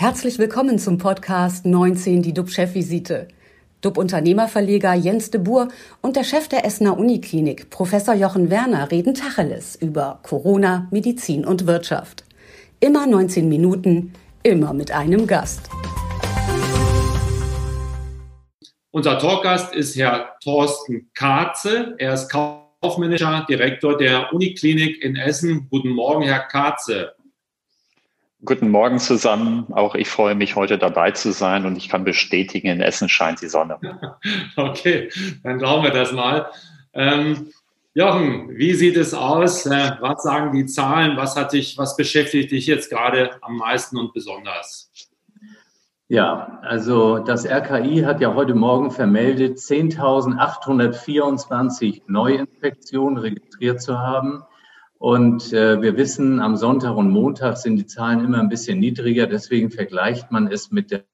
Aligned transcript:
Herzlich 0.00 0.38
willkommen 0.38 0.78
zum 0.78 0.96
Podcast 0.96 1.66
19, 1.66 2.22
die 2.22 2.32
DUB-Chefvisite. 2.32 3.26
DUB-Unternehmerverleger 3.80 4.94
Jens 4.94 5.32
de 5.32 5.40
Boer 5.40 5.66
und 6.02 6.14
der 6.14 6.22
Chef 6.22 6.46
der 6.46 6.64
Essener 6.64 6.96
Uniklinik, 6.96 7.68
Professor 7.70 8.14
Jochen 8.14 8.48
Werner, 8.48 8.92
reden 8.92 9.14
Tacheles 9.14 9.74
über 9.74 10.20
Corona, 10.22 10.86
Medizin 10.92 11.44
und 11.44 11.66
Wirtschaft. 11.66 12.22
Immer 12.78 13.08
19 13.08 13.48
Minuten, 13.48 14.12
immer 14.44 14.72
mit 14.72 14.92
einem 14.92 15.26
Gast. 15.26 15.68
Unser 18.92 19.18
Talkgast 19.18 19.74
ist 19.74 19.96
Herr 19.96 20.36
Thorsten 20.44 21.10
Katze. 21.12 21.96
Er 21.98 22.14
ist 22.14 22.30
kaufmännischer 22.30 23.44
Direktor 23.48 23.96
der 23.96 24.32
Uniklinik 24.32 25.02
in 25.02 25.16
Essen. 25.16 25.66
Guten 25.68 25.88
Morgen, 25.88 26.22
Herr 26.22 26.46
Katze. 26.46 27.14
Guten 28.44 28.70
Morgen 28.70 29.00
zusammen. 29.00 29.66
Auch 29.72 29.96
ich 29.96 30.08
freue 30.08 30.36
mich, 30.36 30.54
heute 30.54 30.78
dabei 30.78 31.10
zu 31.10 31.32
sein 31.32 31.66
und 31.66 31.76
ich 31.76 31.88
kann 31.88 32.04
bestätigen, 32.04 32.68
in 32.68 32.80
Essen 32.80 33.08
scheint 33.08 33.42
die 33.42 33.48
Sonne. 33.48 33.80
Okay, 34.56 35.10
dann 35.42 35.58
glauben 35.58 35.82
wir 35.82 35.90
das 35.90 36.12
mal. 36.12 36.46
Ähm, 36.92 37.50
Jochen, 37.94 38.56
wie 38.56 38.74
sieht 38.74 38.96
es 38.96 39.12
aus? 39.12 39.66
Äh, 39.66 39.96
was 40.00 40.22
sagen 40.22 40.52
die 40.52 40.66
Zahlen? 40.66 41.16
Was 41.16 41.34
hat 41.34 41.52
dich, 41.52 41.76
was 41.78 41.96
beschäftigt 41.96 42.52
dich 42.52 42.68
jetzt 42.68 42.90
gerade 42.90 43.42
am 43.42 43.56
meisten 43.56 43.96
und 43.96 44.12
besonders? 44.12 44.92
Ja, 46.06 46.60
also 46.62 47.18
das 47.18 47.44
RKI 47.44 48.02
hat 48.02 48.20
ja 48.20 48.34
heute 48.34 48.54
Morgen 48.54 48.92
vermeldet, 48.92 49.58
10.824 49.58 52.02
Neuinfektionen 52.06 53.18
registriert 53.18 53.82
zu 53.82 53.98
haben. 53.98 54.44
Und 54.98 55.52
äh, 55.52 55.80
wir 55.80 55.96
wissen, 55.96 56.40
am 56.40 56.56
Sonntag 56.56 56.96
und 56.96 57.10
Montag 57.10 57.56
sind 57.56 57.76
die 57.76 57.86
Zahlen 57.86 58.24
immer 58.24 58.40
ein 58.40 58.48
bisschen 58.48 58.80
niedriger. 58.80 59.26
Deswegen 59.26 59.70
vergleicht 59.70 60.32
man 60.32 60.48
es 60.48 60.70
mit 60.70 60.90
der, 60.90 61.04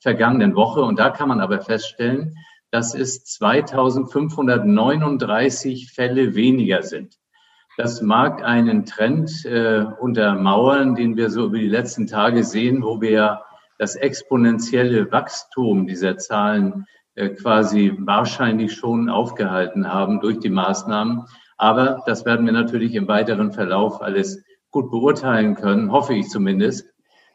vergangenen 0.00 0.56
Woche. 0.56 0.82
Und 0.82 0.98
da 0.98 1.10
kann 1.10 1.28
man 1.28 1.40
aber 1.40 1.60
feststellen, 1.60 2.34
dass 2.70 2.94
es 2.94 3.24
2539 3.24 5.92
Fälle 5.92 6.34
weniger 6.34 6.82
sind. 6.82 7.16
Das 7.76 8.02
mag 8.02 8.44
einen 8.44 8.84
Trend 8.84 9.44
äh, 9.46 9.84
untermauern, 10.00 10.94
den 10.94 11.16
wir 11.16 11.30
so 11.30 11.46
über 11.46 11.58
die 11.58 11.68
letzten 11.68 12.06
Tage 12.06 12.44
sehen, 12.44 12.82
wo 12.82 13.00
wir 13.00 13.40
das 13.78 13.96
exponentielle 13.96 15.10
Wachstum 15.10 15.86
dieser 15.86 16.18
Zahlen 16.18 16.84
äh, 17.14 17.30
quasi 17.30 17.94
wahrscheinlich 17.98 18.74
schon 18.74 19.08
aufgehalten 19.08 19.90
haben 19.92 20.20
durch 20.20 20.38
die 20.38 20.50
Maßnahmen. 20.50 21.24
Aber 21.56 22.02
das 22.06 22.24
werden 22.24 22.46
wir 22.46 22.52
natürlich 22.52 22.94
im 22.94 23.08
weiteren 23.08 23.52
Verlauf 23.52 24.02
alles 24.02 24.42
gut 24.70 24.90
beurteilen 24.90 25.54
können, 25.54 25.92
hoffe 25.92 26.14
ich 26.14 26.28
zumindest. 26.28 26.86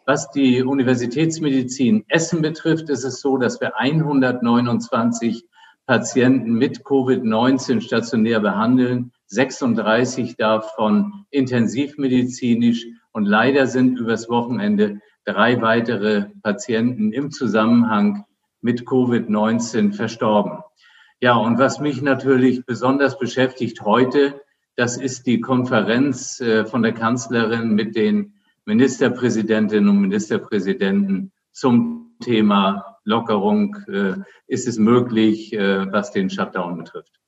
Was 0.06 0.32
die 0.32 0.64
Universitätsmedizin 0.64 2.04
Essen 2.08 2.42
betrifft, 2.42 2.90
ist 2.90 3.04
es 3.04 3.22
so, 3.22 3.38
dass 3.38 3.62
wir 3.62 3.78
129 3.78 5.46
Patienten 5.86 6.54
mit 6.54 6.84
Covid-19 6.84 7.82
stationär 7.82 8.40
behandeln, 8.40 9.12
36 9.28 10.36
davon 10.36 11.26
intensivmedizinisch 11.30 12.86
und 13.12 13.26
leider 13.26 13.68
sind 13.68 14.00
übers 14.00 14.30
Wochenende 14.30 15.00
drei 15.26 15.62
weitere 15.62 16.26
Patienten 16.42 17.12
im 17.12 17.32
Zusammenhang 17.32 18.26
mit 18.62 18.82
Covid-19 18.82 19.94
verstorben. 19.94 20.60
Ja, 21.22 21.36
und 21.36 21.60
was 21.60 21.80
mich 21.80 22.02
natürlich 22.02 22.66
besonders 22.66 23.20
beschäftigt 23.20 23.82
heute, 23.82 24.42
das 24.78 24.96
ist 24.96 25.28
die 25.28 25.42
Konferenz 25.42 26.40
äh, 26.40 26.66
von 26.66 26.82
der 26.82 26.94
Kanzlerin 26.94 27.76
mit 27.76 27.98
den 27.98 28.36
Ministerpräsidentinnen 28.64 29.90
und 29.90 30.00
Ministerpräsidenten 30.00 31.34
zum 31.52 32.16
Thema 32.22 33.00
Lockerung. 33.04 33.76
Äh, 33.92 34.14
ist 34.48 34.68
es 34.68 34.78
möglich, 34.78 35.52
äh, 35.52 35.92
was 35.92 36.14
den 36.14 36.30
Shutdown 36.30 36.78
betrifft? 36.78 37.20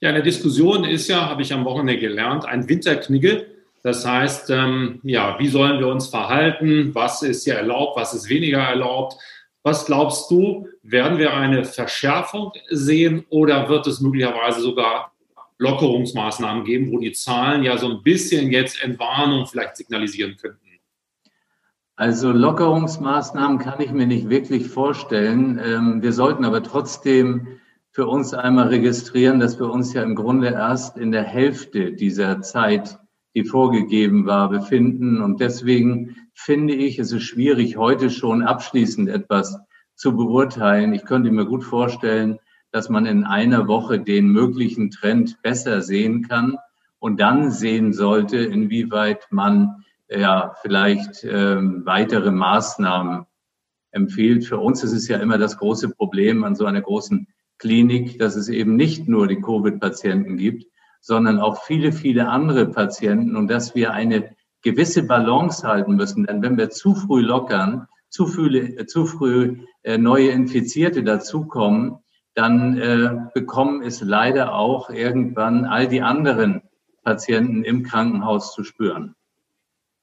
Ja, 0.00 0.10
eine 0.10 0.22
Diskussion 0.22 0.84
ist 0.84 1.08
ja, 1.08 1.28
habe 1.28 1.42
ich 1.42 1.52
am 1.52 1.64
Wochenende 1.64 1.98
gelernt, 1.98 2.44
ein 2.44 2.68
Winterknigge. 2.68 3.46
Das 3.82 4.06
heißt, 4.06 4.50
ähm, 4.50 5.00
ja, 5.02 5.36
wie 5.40 5.48
sollen 5.48 5.80
wir 5.80 5.88
uns 5.88 6.06
verhalten? 6.06 6.94
Was 6.94 7.22
ist 7.22 7.44
hier 7.44 7.54
erlaubt? 7.54 7.98
Was 7.98 8.14
ist 8.14 8.28
weniger 8.28 8.60
erlaubt? 8.60 9.16
Was 9.64 9.86
glaubst 9.86 10.30
du, 10.30 10.68
werden 10.82 11.18
wir 11.18 11.34
eine 11.34 11.64
Verschärfung 11.64 12.52
sehen 12.70 13.24
oder 13.30 13.68
wird 13.68 13.86
es 13.86 14.00
möglicherweise 14.00 14.60
sogar 14.60 15.12
Lockerungsmaßnahmen 15.58 16.64
geben, 16.64 16.92
wo 16.92 16.98
die 16.98 17.12
Zahlen 17.12 17.64
ja 17.64 17.76
so 17.76 17.88
ein 17.88 18.02
bisschen 18.02 18.52
jetzt 18.52 18.82
Entwarnung 18.84 19.46
vielleicht 19.46 19.76
signalisieren 19.76 20.36
könnten? 20.36 20.64
Also 21.96 22.32
Lockerungsmaßnahmen 22.32 23.58
kann 23.58 23.80
ich 23.80 23.92
mir 23.92 24.06
nicht 24.06 24.28
wirklich 24.28 24.66
vorstellen. 24.66 25.60
Ähm, 25.64 26.02
wir 26.02 26.12
sollten 26.12 26.44
aber 26.44 26.62
trotzdem 26.62 27.60
für 27.90 28.06
uns 28.06 28.34
einmal 28.34 28.68
registrieren, 28.68 29.38
dass 29.38 29.60
wir 29.60 29.70
uns 29.70 29.92
ja 29.92 30.02
im 30.02 30.16
Grunde 30.16 30.48
erst 30.48 30.96
in 30.96 31.12
der 31.12 31.22
Hälfte 31.22 31.92
dieser 31.92 32.42
Zeit, 32.42 32.98
die 33.34 33.44
vorgegeben 33.44 34.26
war, 34.26 34.48
befinden. 34.48 35.20
Und 35.20 35.40
deswegen 35.40 36.16
finde 36.34 36.74
ich, 36.74 36.98
es 36.98 37.12
ist 37.12 37.24
schwierig, 37.24 37.76
heute 37.76 38.10
schon 38.10 38.42
abschließend 38.42 39.08
etwas 39.08 39.58
zu 39.94 40.16
beurteilen. 40.16 40.94
Ich 40.94 41.04
könnte 41.04 41.30
mir 41.30 41.44
gut 41.44 41.64
vorstellen, 41.64 42.38
dass 42.70 42.88
man 42.88 43.06
in 43.06 43.24
einer 43.24 43.68
Woche 43.68 44.00
den 44.00 44.28
möglichen 44.28 44.90
Trend 44.90 45.40
besser 45.42 45.80
sehen 45.80 46.26
kann 46.26 46.56
und 46.98 47.20
dann 47.20 47.50
sehen 47.50 47.92
sollte, 47.92 48.38
inwieweit 48.38 49.26
man 49.30 49.84
ja 50.08 50.54
vielleicht 50.62 51.24
ähm, 51.24 51.82
weitere 51.84 52.30
Maßnahmen 52.30 53.26
empfiehlt. 53.90 54.44
Für 54.44 54.58
uns 54.58 54.82
ist 54.82 54.92
es 54.92 55.08
ja 55.08 55.18
immer 55.18 55.38
das 55.38 55.56
große 55.58 55.90
Problem 55.90 56.44
an 56.44 56.54
so 56.56 56.66
einer 56.66 56.80
großen 56.80 57.28
Klinik, 57.58 58.18
dass 58.18 58.36
es 58.36 58.48
eben 58.48 58.76
nicht 58.76 59.08
nur 59.08 59.28
die 59.28 59.40
Covid-Patienten 59.40 60.36
gibt, 60.36 60.66
sondern 61.04 61.38
auch 61.38 61.64
viele, 61.64 61.92
viele 61.92 62.28
andere 62.28 62.64
Patienten 62.64 63.36
und 63.36 63.48
dass 63.48 63.74
wir 63.74 63.92
eine 63.92 64.34
gewisse 64.62 65.02
Balance 65.02 65.68
halten 65.68 65.96
müssen. 65.96 66.24
Denn 66.24 66.40
wenn 66.40 66.56
wir 66.56 66.70
zu 66.70 66.94
früh 66.94 67.20
lockern, 67.20 67.86
zu, 68.08 68.26
viele, 68.26 68.86
zu 68.86 69.04
früh 69.04 69.58
äh, 69.82 69.98
neue 69.98 70.30
Infizierte 70.30 71.04
dazukommen, 71.04 71.98
dann 72.34 72.78
äh, 72.78 73.10
bekommen 73.34 73.82
es 73.82 74.00
leider 74.00 74.54
auch 74.54 74.88
irgendwann 74.88 75.66
all 75.66 75.88
die 75.88 76.00
anderen 76.00 76.62
Patienten 77.02 77.64
im 77.64 77.82
Krankenhaus 77.82 78.54
zu 78.54 78.64
spüren. 78.64 79.14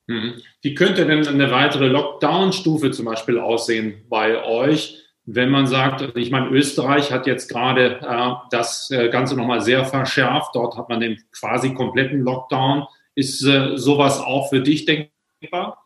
Mhm. 0.06 0.36
Wie 0.62 0.76
könnte 0.76 1.08
denn 1.08 1.28
eine 1.28 1.50
weitere 1.50 1.88
Lockdown-Stufe 1.88 2.92
zum 2.92 3.06
Beispiel 3.06 3.40
aussehen 3.40 4.06
bei 4.08 4.44
euch, 4.46 5.01
wenn 5.26 5.50
man 5.50 5.68
sagt, 5.68 6.18
ich 6.18 6.32
meine, 6.32 6.50
Österreich 6.50 7.12
hat 7.12 7.28
jetzt 7.28 7.50
gerade 7.50 8.00
äh, 8.02 8.34
das 8.50 8.90
äh, 8.90 9.10
Ganze 9.10 9.36
nochmal 9.36 9.62
sehr 9.62 9.86
verschärft. 9.86 10.56
Dort 10.56 10.78
hat 10.78 10.90
man 10.90 11.00
den 11.00 11.18
quasi 11.32 11.74
kompletten 11.74 12.22
Lockdown. 12.22 12.86
Ist 13.14 13.46
äh, 13.46 13.78
sowas 13.78 14.20
auch 14.20 14.50
für 14.50 14.62
dich 14.62 14.86
denkbar? 14.86 15.86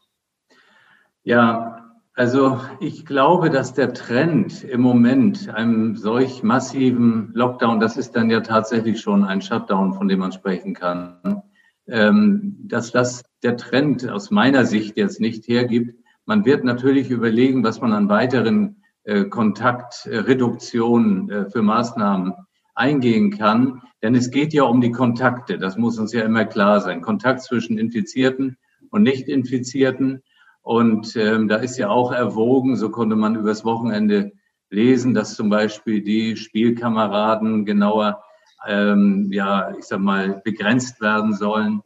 Ja, 1.23 1.85
also 2.13 2.61
ich 2.79 3.05
glaube, 3.05 3.49
dass 3.49 3.73
der 3.73 3.93
Trend 3.93 4.63
im 4.63 4.79
Moment 4.79 5.49
einem 5.53 5.97
solch 5.97 6.43
massiven 6.43 7.31
Lockdown, 7.33 7.81
das 7.81 7.97
ist 7.97 8.15
dann 8.15 8.29
ja 8.29 8.39
tatsächlich 8.39 9.01
schon 9.01 9.25
ein 9.25 9.41
Shutdown, 9.41 9.93
von 9.93 10.07
dem 10.07 10.19
man 10.19 10.31
sprechen 10.31 10.73
kann, 10.73 11.43
ähm, 11.87 12.55
dass 12.63 12.91
das 12.91 13.23
der 13.43 13.57
Trend 13.57 14.09
aus 14.09 14.31
meiner 14.31 14.65
Sicht 14.65 14.95
jetzt 14.95 15.19
nicht 15.19 15.47
hergibt. 15.49 15.99
Man 16.25 16.45
wird 16.45 16.63
natürlich 16.63 17.09
überlegen, 17.09 17.65
was 17.65 17.81
man 17.81 17.91
an 17.91 18.07
weiteren 18.07 18.77
äh, 19.05 19.25
Kontaktreduktionen 19.25 21.29
äh, 21.29 21.49
für 21.49 21.61
Maßnahmen 21.61 22.33
eingehen 22.73 23.31
kann. 23.31 23.81
Denn 24.01 24.15
es 24.15 24.31
geht 24.31 24.53
ja 24.53 24.63
um 24.63 24.81
die 24.81 24.91
Kontakte. 24.91 25.57
Das 25.57 25.77
muss 25.77 25.97
uns 25.97 26.11
ja 26.11 26.23
immer 26.23 26.45
klar 26.45 26.81
sein. 26.81 27.01
Kontakt 27.01 27.41
zwischen 27.41 27.77
Infizierten 27.77 28.57
und 28.89 29.03
Nicht-Infizierten. 29.03 30.23
Und 30.61 31.15
ähm, 31.15 31.47
da 31.47 31.57
ist 31.57 31.77
ja 31.77 31.89
auch 31.89 32.11
erwogen, 32.11 32.75
so 32.75 32.89
konnte 32.89 33.15
man 33.15 33.35
übers 33.35 33.63
Wochenende 33.63 34.31
lesen, 34.71 35.13
dass 35.13 35.35
zum 35.35 35.49
Beispiel 35.49 36.01
die 36.01 36.35
Spielkameraden 36.35 37.65
genauer, 37.65 38.23
ähm, 38.67 39.29
ja, 39.31 39.75
ich 39.77 39.85
sag 39.85 39.99
mal, 39.99 40.41
begrenzt 40.43 41.01
werden 41.01 41.35
sollen. 41.35 41.81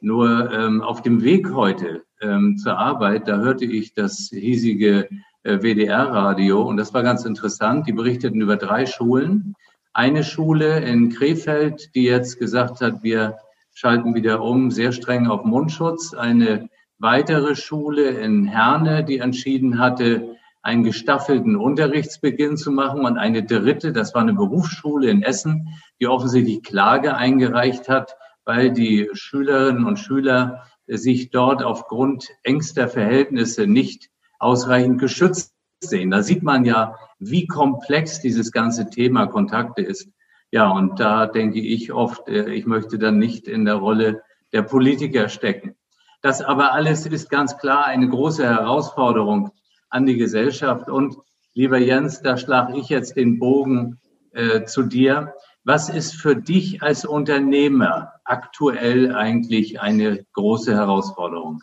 Nur 0.00 0.52
ähm, 0.52 0.82
auf 0.82 1.02
dem 1.02 1.22
Weg 1.22 1.52
heute 1.52 2.02
ähm, 2.20 2.56
zur 2.56 2.76
Arbeit, 2.76 3.28
da 3.28 3.38
hörte 3.38 3.64
ich 3.64 3.94
das 3.94 4.30
hiesige 4.32 5.08
WDR-Radio 5.44 6.62
und 6.62 6.78
das 6.78 6.94
war 6.94 7.02
ganz 7.02 7.24
interessant. 7.24 7.86
Die 7.86 7.92
berichteten 7.92 8.40
über 8.40 8.56
drei 8.56 8.86
Schulen. 8.86 9.54
Eine 9.92 10.24
Schule 10.24 10.80
in 10.80 11.10
Krefeld, 11.10 11.94
die 11.94 12.04
jetzt 12.04 12.38
gesagt 12.38 12.80
hat, 12.80 13.02
wir 13.02 13.36
schalten 13.74 14.14
wieder 14.14 14.42
um, 14.42 14.70
sehr 14.70 14.92
streng 14.92 15.26
auf 15.26 15.44
Mundschutz. 15.44 16.14
Eine 16.14 16.68
weitere 16.98 17.54
Schule 17.54 18.08
in 18.08 18.46
Herne, 18.46 19.04
die 19.04 19.18
entschieden 19.18 19.78
hatte, 19.78 20.36
einen 20.62 20.82
gestaffelten 20.82 21.56
Unterrichtsbeginn 21.56 22.56
zu 22.56 22.70
machen 22.72 23.04
und 23.04 23.18
eine 23.18 23.42
dritte, 23.42 23.92
das 23.92 24.14
war 24.14 24.22
eine 24.22 24.32
Berufsschule 24.32 25.10
in 25.10 25.22
Essen, 25.22 25.68
die 26.00 26.06
offensichtlich 26.06 26.62
Klage 26.62 27.16
eingereicht 27.16 27.90
hat, 27.90 28.16
weil 28.46 28.72
die 28.72 29.10
Schülerinnen 29.12 29.84
und 29.84 29.98
Schüler 29.98 30.62
sich 30.86 31.30
dort 31.30 31.62
aufgrund 31.62 32.30
engster 32.42 32.88
Verhältnisse 32.88 33.66
nicht 33.66 34.08
ausreichend 34.44 35.00
geschützt 35.00 35.54
sehen. 35.80 36.10
Da 36.10 36.22
sieht 36.22 36.42
man 36.42 36.64
ja, 36.64 36.96
wie 37.18 37.46
komplex 37.46 38.20
dieses 38.20 38.52
ganze 38.52 38.90
Thema 38.90 39.26
Kontakte 39.26 39.82
ist. 39.82 40.08
Ja, 40.50 40.70
und 40.70 41.00
da 41.00 41.26
denke 41.26 41.60
ich 41.60 41.92
oft, 41.92 42.28
äh, 42.28 42.52
ich 42.52 42.66
möchte 42.66 42.98
dann 42.98 43.18
nicht 43.18 43.48
in 43.48 43.64
der 43.64 43.76
Rolle 43.76 44.22
der 44.52 44.62
Politiker 44.62 45.28
stecken. 45.28 45.74
Das 46.22 46.40
aber 46.40 46.72
alles 46.72 47.06
ist 47.06 47.28
ganz 47.28 47.58
klar 47.58 47.86
eine 47.86 48.08
große 48.08 48.44
Herausforderung 48.44 49.50
an 49.90 50.06
die 50.06 50.16
Gesellschaft. 50.16 50.88
Und 50.88 51.16
lieber 51.54 51.78
Jens, 51.78 52.22
da 52.22 52.36
schlage 52.36 52.78
ich 52.78 52.88
jetzt 52.88 53.16
den 53.16 53.38
Bogen 53.38 54.00
äh, 54.32 54.64
zu 54.64 54.84
dir. 54.84 55.34
Was 55.64 55.88
ist 55.88 56.14
für 56.14 56.36
dich 56.36 56.82
als 56.82 57.04
Unternehmer 57.04 58.12
aktuell 58.24 59.14
eigentlich 59.14 59.80
eine 59.80 60.24
große 60.34 60.74
Herausforderung? 60.74 61.62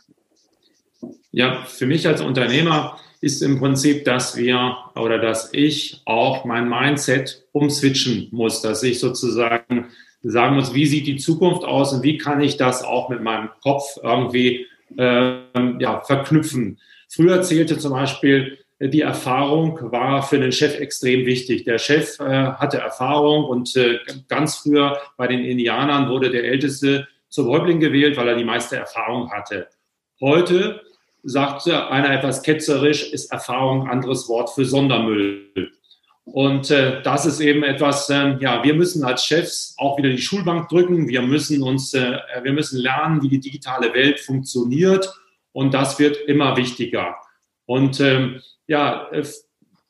Ja, 1.31 1.63
für 1.63 1.86
mich 1.86 2.07
als 2.07 2.22
Unternehmer 2.22 3.00
ist 3.22 3.42
im 3.42 3.60
Prinzip, 3.60 4.04
dass 4.04 4.36
wir 4.36 4.78
oder 4.95 5.18
dass 5.19 5.54
ich 5.54 6.01
auch 6.06 6.44
mein 6.44 6.68
Mindset 6.68 7.45
umswitchen 7.51 8.28
muss, 8.31 8.62
dass 8.62 8.83
ich 8.83 9.00
sozusagen 9.00 9.92
sagen 10.24 10.56
muss, 10.56 10.74
wie 10.74 10.86
sieht 10.86 11.07
die 11.07 11.18
Zukunft 11.18 11.63
aus 11.63 11.94
und 11.94 12.04
wie 12.04 12.18
kann 12.18 12.42
ich 12.42 12.57
das 12.57 12.83
auch 12.83 13.10
mit 13.10 13.22
meinem 13.22 13.50
Kopf 13.62 13.98
irgendwie 14.04 14.68
äh, 14.98 15.38
ja, 15.80 16.01
verknüpfen. 16.01 16.80
Früher 17.07 17.42
zählte 17.42 17.78
zum 17.78 17.92
Beispiel 17.92 18.57
die 18.80 19.01
Erfahrung 19.01 19.78
war 19.92 20.24
für 20.24 20.39
den 20.39 20.51
Chef 20.51 20.80
extrem 20.80 21.25
wichtig. 21.28 21.66
Der 21.66 21.78
Chef 21.78 22.19
äh, 22.19 22.24
hatte 22.24 22.80
Erfahrung 22.80 23.45
und 23.45 23.75
äh, 23.75 24.00
ganz 24.28 24.57
früher 24.57 24.98
bei 25.18 25.28
den 25.28 25.45
Indianern 25.45 26.10
wurde 26.10 26.31
der 26.31 26.45
Älteste 26.45 27.07
zum 27.30 27.48
Häuptling 27.48 27.80
gewählt, 27.80 28.18
weil 28.18 28.28
er 28.28 28.36
die 28.36 28.44
meiste 28.44 28.78
Erfahrung 28.78 29.31
hatte. 29.31 29.68
Heute 30.19 30.81
sagte 31.23 31.89
einer 31.89 32.12
etwas 32.12 32.44
ketzerisch, 32.44 33.12
ist 33.12 33.31
Erfahrung 33.31 33.83
ein 33.83 33.91
anderes 33.91 34.27
Wort 34.27 34.50
für 34.50 34.65
Sondermüll. 34.65 35.71
Und 36.23 36.69
äh, 36.71 37.01
das 37.01 37.25
ist 37.25 37.39
eben 37.39 37.63
etwas, 37.63 38.09
äh, 38.09 38.38
ja, 38.39 38.63
wir 38.63 38.73
müssen 38.73 39.03
als 39.03 39.25
Chefs 39.25 39.75
auch 39.77 39.97
wieder 39.97 40.09
die 40.09 40.21
Schulbank 40.21 40.69
drücken. 40.69 41.07
Wir 41.07 41.21
müssen 41.21 41.63
uns, 41.63 41.94
äh, 41.94 42.18
wir 42.44 42.53
müssen 42.53 42.79
lernen, 42.79 43.21
wie 43.21 43.29
die 43.29 43.39
digitale 43.39 43.94
Welt 43.94 44.19
funktioniert. 44.19 45.13
Und 45.51 45.73
das 45.73 46.00
wird 46.00 46.18
immer 46.27 46.56
wichtiger. 46.57 47.15
Und 47.65 48.00
ähm, 48.00 48.41
ja, 48.68 49.09
äh, 49.12 49.25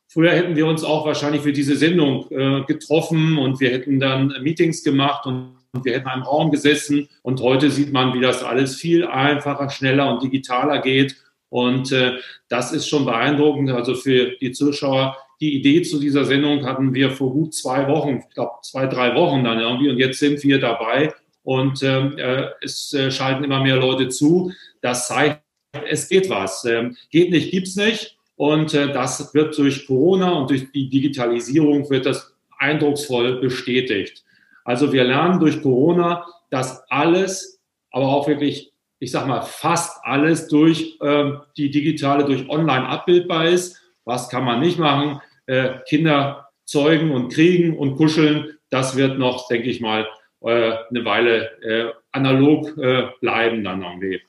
früher 0.07 0.31
hätten 0.31 0.55
wir 0.55 0.65
uns 0.65 0.83
auch 0.83 1.05
wahrscheinlich 1.05 1.41
für 1.41 1.53
diese 1.53 1.75
Sendung 1.75 2.27
äh, 2.31 2.63
getroffen 2.63 3.37
und 3.37 3.59
wir 3.59 3.69
hätten 3.69 3.99
dann 3.99 4.33
Meetings 4.41 4.83
gemacht 4.83 5.25
und 5.25 5.57
wir 5.73 5.93
hätten 5.93 6.05
in 6.05 6.11
einem 6.11 6.23
Raum 6.23 6.51
gesessen. 6.51 7.07
Und 7.21 7.41
heute 7.41 7.71
sieht 7.71 7.91
man, 7.91 8.13
wie 8.13 8.21
das 8.21 8.43
alles 8.43 8.75
viel 8.75 9.05
einfacher, 9.05 9.69
schneller 9.69 10.11
und 10.11 10.23
digitaler 10.23 10.81
geht. 10.81 11.15
Und 11.49 11.91
äh, 11.91 12.17
das 12.49 12.71
ist 12.71 12.87
schon 12.87 13.05
beeindruckend. 13.05 13.71
Also 13.71 13.95
für 13.95 14.31
die 14.41 14.51
Zuschauer, 14.51 15.17
die 15.39 15.55
Idee 15.55 15.81
zu 15.81 15.99
dieser 15.99 16.25
Sendung 16.25 16.65
hatten 16.65 16.93
wir 16.93 17.11
vor 17.11 17.31
gut 17.31 17.53
zwei 17.53 17.87
Wochen, 17.87 18.21
ich 18.27 18.33
glaube 18.33 18.51
zwei, 18.63 18.87
drei 18.87 19.15
Wochen 19.15 19.43
dann 19.43 19.59
irgendwie. 19.59 19.89
Und 19.89 19.97
jetzt 19.97 20.19
sind 20.19 20.43
wir 20.43 20.59
dabei 20.59 21.13
und 21.43 21.81
ähm, 21.83 22.17
äh, 22.17 22.49
es 22.61 22.93
äh, 22.93 23.11
schalten 23.11 23.43
immer 23.43 23.61
mehr 23.61 23.77
Leute 23.77 24.09
zu. 24.09 24.51
Das 24.81 25.07
zeigt, 25.07 25.41
es 25.89 26.07
geht 26.07 26.29
was. 26.29 26.63
Ähm, 26.65 26.95
geht 27.09 27.31
nicht, 27.31 27.51
gibt's 27.51 27.75
nicht. 27.75 28.17
Und 28.35 28.73
äh, 28.73 28.93
das 28.93 29.33
wird 29.33 29.57
durch 29.57 29.87
Corona 29.87 30.31
und 30.31 30.49
durch 30.49 30.71
die 30.71 30.89
Digitalisierung 30.89 31.89
wird 31.89 32.05
das 32.05 32.33
eindrucksvoll 32.59 33.41
bestätigt. 33.41 34.23
Also 34.63 34.93
wir 34.93 35.03
lernen 35.03 35.39
durch 35.39 35.61
Corona, 35.61 36.25
dass 36.49 36.83
alles, 36.89 37.61
aber 37.91 38.07
auch 38.07 38.27
wirklich, 38.27 38.73
ich 38.99 39.11
sag 39.11 39.27
mal, 39.27 39.41
fast 39.41 39.99
alles 40.03 40.47
durch 40.47 40.97
äh, 41.01 41.31
die 41.57 41.71
digitale, 41.71 42.25
durch 42.25 42.49
online 42.49 42.87
abbildbar 42.87 43.47
ist. 43.47 43.77
Was 44.05 44.29
kann 44.29 44.43
man 44.43 44.59
nicht 44.59 44.79
machen? 44.79 45.21
Äh, 45.45 45.79
Kinder 45.87 46.49
zeugen 46.65 47.11
und 47.11 47.33
kriegen 47.33 47.77
und 47.77 47.95
kuscheln, 47.95 48.57
das 48.69 48.95
wird 48.95 49.19
noch, 49.19 49.47
denke 49.47 49.69
ich 49.69 49.81
mal, 49.81 50.07
äh, 50.41 50.73
eine 50.89 51.05
Weile 51.05 51.51
äh, 51.61 51.91
analog 52.11 52.77
äh, 52.77 53.09
bleiben 53.19 53.63
dann 53.63 53.83
irgendwie. 53.83 54.21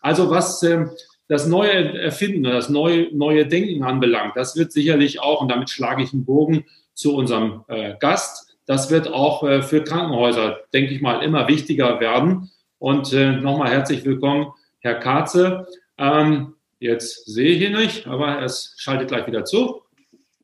Also 0.00 0.30
was 0.30 0.62
ähm, 0.62 0.90
das 1.28 1.46
neue 1.46 1.98
Erfinden, 1.98 2.42
das 2.42 2.70
neue, 2.70 3.14
neue 3.14 3.46
Denken 3.46 3.84
anbelangt, 3.84 4.36
das 4.36 4.56
wird 4.56 4.72
sicherlich 4.72 5.20
auch, 5.20 5.40
und 5.40 5.48
damit 5.50 5.70
schlage 5.70 6.02
ich 6.02 6.12
einen 6.12 6.24
Bogen 6.24 6.64
zu 6.94 7.14
unserem 7.14 7.64
äh, 7.68 7.94
Gast, 8.00 8.49
das 8.70 8.88
wird 8.88 9.12
auch 9.12 9.42
äh, 9.42 9.62
für 9.62 9.82
Krankenhäuser, 9.82 10.60
denke 10.72 10.94
ich 10.94 11.00
mal, 11.00 11.24
immer 11.24 11.48
wichtiger 11.48 11.98
werden. 11.98 12.52
Und 12.78 13.12
äh, 13.12 13.32
nochmal 13.32 13.68
herzlich 13.68 14.04
willkommen, 14.04 14.52
Herr 14.78 14.94
Katze. 14.94 15.66
Ähm, 15.98 16.54
jetzt 16.78 17.26
sehe 17.26 17.48
ich 17.48 17.62
ihn 17.62 17.72
nicht, 17.72 18.06
aber 18.06 18.40
es 18.42 18.76
schaltet 18.78 19.08
gleich 19.08 19.26
wieder 19.26 19.44
zu. 19.44 19.82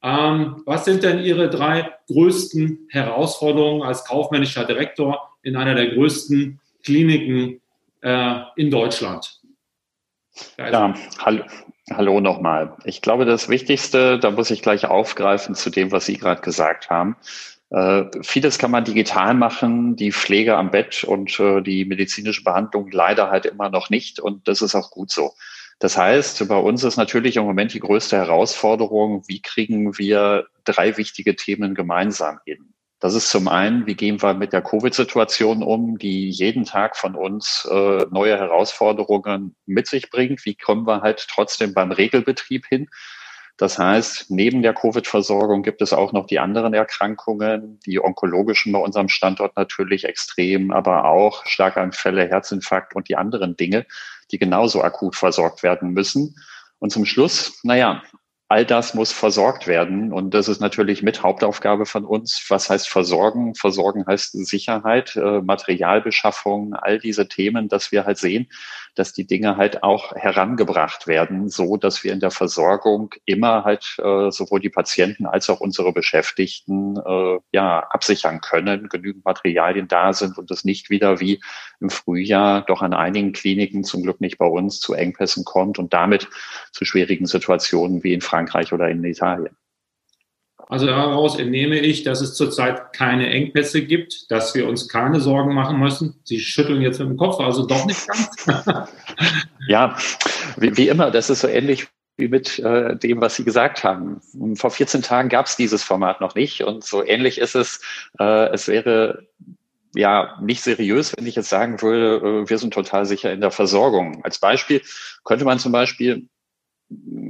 Ähm, 0.03 0.61
was 0.67 0.85
sind 0.85 1.05
denn 1.05 1.21
Ihre 1.21 1.49
drei 1.49 1.93
größten 2.09 2.89
Herausforderungen 2.91 3.85
als 3.85 4.05
kaufmännischer 4.05 4.65
Direktor 4.65 5.31
in 5.43 5.55
einer 5.55 5.77
der 5.77 5.95
größten 5.95 6.59
Kliniken 6.83 7.61
äh, 8.01 8.41
in 8.57 8.73
Deutschland? 8.73 9.41
Ja, 10.59 10.95
hallo, 11.21 11.45
hallo 11.93 12.21
nochmal. 12.21 12.77
Ich 12.87 13.03
glaube, 13.03 13.25
das 13.25 13.49
Wichtigste, 13.49 14.19
da 14.19 14.33
muss 14.33 14.51
ich 14.51 14.63
gleich 14.63 14.85
aufgreifen 14.85 15.55
zu 15.55 15.71
dem, 15.71 15.93
was 15.93 16.07
Sie 16.07 16.19
gerade 16.19 16.41
gesagt 16.41 16.91
haben. 16.91 17.15
Äh, 17.77 18.07
vieles 18.23 18.57
kann 18.57 18.71
man 18.71 18.85
digital 18.85 19.35
machen, 19.35 19.97
die 19.97 20.11
Pflege 20.11 20.57
am 20.57 20.71
Bett 20.71 21.05
und 21.05 21.39
äh, 21.39 21.61
die 21.61 21.85
medizinische 21.85 22.43
Behandlung 22.43 22.91
leider 22.91 23.31
halt 23.31 23.45
immer 23.45 23.69
noch 23.69 23.91
nicht. 23.91 24.19
Und 24.19 24.49
das 24.49 24.63
ist 24.63 24.75
auch 24.75 24.91
gut 24.91 25.11
so. 25.11 25.35
Das 25.79 25.99
heißt, 25.99 26.49
bei 26.49 26.57
uns 26.57 26.85
ist 26.85 26.97
natürlich 26.97 27.37
im 27.37 27.45
Moment 27.45 27.75
die 27.75 27.81
größte 27.81 28.17
Herausforderung, 28.17 29.25
wie 29.29 29.43
kriegen 29.43 29.99
wir 29.99 30.47
drei 30.65 30.97
wichtige 30.97 31.37
Themen 31.37 31.75
gemeinsam 31.75 32.39
hin? 32.47 32.73
Das 32.99 33.13
ist 33.13 33.29
zum 33.29 33.47
einen, 33.47 33.87
wie 33.87 33.95
gehen 33.95 34.23
wir 34.23 34.33
mit 34.33 34.55
der 34.55 34.63
Covid-Situation 34.63 35.63
um, 35.63 35.99
die 35.99 36.31
jeden 36.31 36.65
Tag 36.65 36.97
von 36.97 37.15
uns 37.15 37.69
äh, 37.71 38.07
neue 38.11 38.39
Herausforderungen 38.39 39.55
mit 39.67 39.87
sich 39.87 40.09
bringt. 40.09 40.47
Wie 40.47 40.55
kommen 40.55 40.87
wir 40.87 41.03
halt 41.03 41.27
trotzdem 41.29 41.75
beim 41.75 41.93
Regelbetrieb 41.93 42.65
hin? 42.65 42.89
Das 43.57 43.79
heißt, 43.79 44.31
neben 44.31 44.63
der 44.63 44.75
Covid-Versorgung 44.75 45.63
gibt 45.63 45.81
es 45.81 45.95
auch 45.95 46.13
noch 46.13 46.27
die 46.27 46.39
anderen 46.39 46.75
Erkrankungen, 46.75 47.81
die 47.87 48.03
onkologischen 48.03 48.73
bei 48.73 48.79
unserem 48.79 49.09
Standort 49.09 49.57
natürlich 49.57 50.05
extrem, 50.05 50.71
aber 50.71 51.07
auch 51.07 51.47
Schlaganfälle, 51.47 52.29
Herzinfarkt 52.29 52.95
und 52.95 53.09
die 53.09 53.17
anderen 53.17 53.57
Dinge, 53.57 53.87
die 54.31 54.39
genauso 54.39 54.83
akut 54.83 55.17
versorgt 55.17 55.63
werden 55.63 55.91
müssen. 55.91 56.37
Und 56.79 56.91
zum 56.91 57.07
Schluss, 57.07 57.59
naja, 57.63 58.03
all 58.49 58.65
das 58.65 58.95
muss 58.95 59.11
versorgt 59.11 59.67
werden. 59.67 60.13
Und 60.13 60.33
das 60.33 60.49
ist 60.49 60.61
natürlich 60.61 61.03
mit 61.03 61.23
Hauptaufgabe 61.23 61.85
von 61.85 62.05
uns. 62.05 62.45
Was 62.49 62.71
heißt 62.71 62.89
versorgen? 62.89 63.55
Versorgen 63.57 64.05
heißt 64.07 64.33
Sicherheit, 64.47 65.17
äh, 65.17 65.41
Materialbeschaffung, 65.41 66.75
all 66.75 67.01
diese 67.01 67.27
Themen, 67.27 67.69
dass 67.69 67.91
wir 67.91 68.05
halt 68.05 68.19
sehen, 68.19 68.49
dass 68.95 69.13
die 69.13 69.27
Dinge 69.27 69.57
halt 69.57 69.83
auch 69.83 70.15
herangebracht 70.15 71.09
werden, 71.09 71.49
so 71.49 71.77
dass 71.77 72.05
wir 72.05 72.13
in 72.13 72.21
der 72.21 72.31
Versorgung 72.31 73.15
immer 73.25 73.65
halt 73.65 73.97
äh, 73.99 74.31
sowohl 74.31 74.61
die 74.61 74.71
Patienten 74.71 75.27
als 75.27 75.51
auch 75.51 75.61
unsere 75.61 75.93
Beschäftigten 75.93 76.97
äh, 76.97 77.39
ja 77.53 77.81
absichern 77.91 78.41
können, 78.41 78.89
genügend 78.89 79.25
Materialien 79.25 79.89
da 79.89 80.13
sind 80.13 80.39
und 80.39 80.51
es 80.53 80.65
nicht 80.65 80.89
wieder 80.89 81.21
wie 81.21 81.41
im 81.81 81.91
Frühjahr 81.91 82.63
doch 82.63 82.81
an 82.81 82.95
einigen 82.95 83.33
Kliniken, 83.33 83.85
zum 83.85 84.03
Glück 84.03 84.21
nicht 84.21 84.39
bei 84.39 84.47
uns, 84.47 84.81
zu 84.81 84.95
Engpässen 84.95 85.45
kommt 85.45 85.79
und 85.79 85.93
damit 85.93 86.29
zu 86.73 86.85
schwierigen 86.85 87.27
Situationen 87.27 88.03
wie 88.03 88.15
in 88.15 88.23
Frankreich 88.23 88.36
oder 88.73 88.89
in 88.89 89.05
Italien. 89.05 89.57
Also 90.69 90.87
daraus 90.87 91.39
entnehme 91.39 91.79
ich, 91.79 92.03
dass 92.03 92.21
es 92.21 92.35
zurzeit 92.35 92.93
keine 92.93 93.29
Engpässe 93.31 93.85
gibt, 93.85 94.31
dass 94.31 94.55
wir 94.55 94.67
uns 94.67 94.89
keine 94.89 95.21
Sorgen 95.21 95.55
machen 95.55 95.79
müssen. 95.79 96.21
Sie 96.25 96.41
schütteln 96.41 96.83
jetzt 96.83 96.99
mit 96.99 97.09
dem 97.09 97.17
Kopf, 97.17 97.39
also 97.39 97.67
doch 97.67 97.87
nicht 97.87 98.05
ganz. 98.07 98.29
ja, 99.69 99.97
wie, 100.57 100.77
wie, 100.77 100.89
immer, 100.89 101.13
das 101.13 101.31
ist 101.31 101.41
so 101.41 101.49
ähnlich 101.49 101.87
wie 102.17 102.29
mit 102.29 102.59
äh, 102.59 102.97
dem, 102.97 103.21
was 103.21 103.37
Sie 103.37 103.45
gesagt 103.45 103.85
haben. 103.85 104.21
Vor 104.57 104.71
14 104.71 105.03
Tagen 105.03 105.29
gab 105.29 105.47
es 105.47 105.55
dieses 105.55 105.85
Format 105.85 106.21
noch 106.21 106.35
nicht 106.35 106.63
und 106.63 106.83
so 106.83 107.05
ähnlich 107.05 107.39
ist 107.39 107.55
es. 107.55 107.81
Äh, 108.19 108.49
es 108.53 108.67
wäre 108.67 109.29
ja 109.95 110.37
nicht 110.43 110.63
seriös, 110.63 111.15
wenn 111.17 111.27
ich 111.27 111.37
jetzt 111.37 111.49
sagen 111.49 111.81
würde, 111.81 112.45
äh, 112.45 112.51
wir 112.51 112.59
sind 112.59 112.75
total 112.75 113.07
sicher 113.07 113.33
in 113.33 113.41
der 113.41 113.51
Versorgung. 113.53 114.25
Als 114.25 114.39
Beispiel 114.39 114.83
könnte 115.25 115.45
man 115.45 115.59
zum 115.59 115.73
Beispiel 115.73 116.29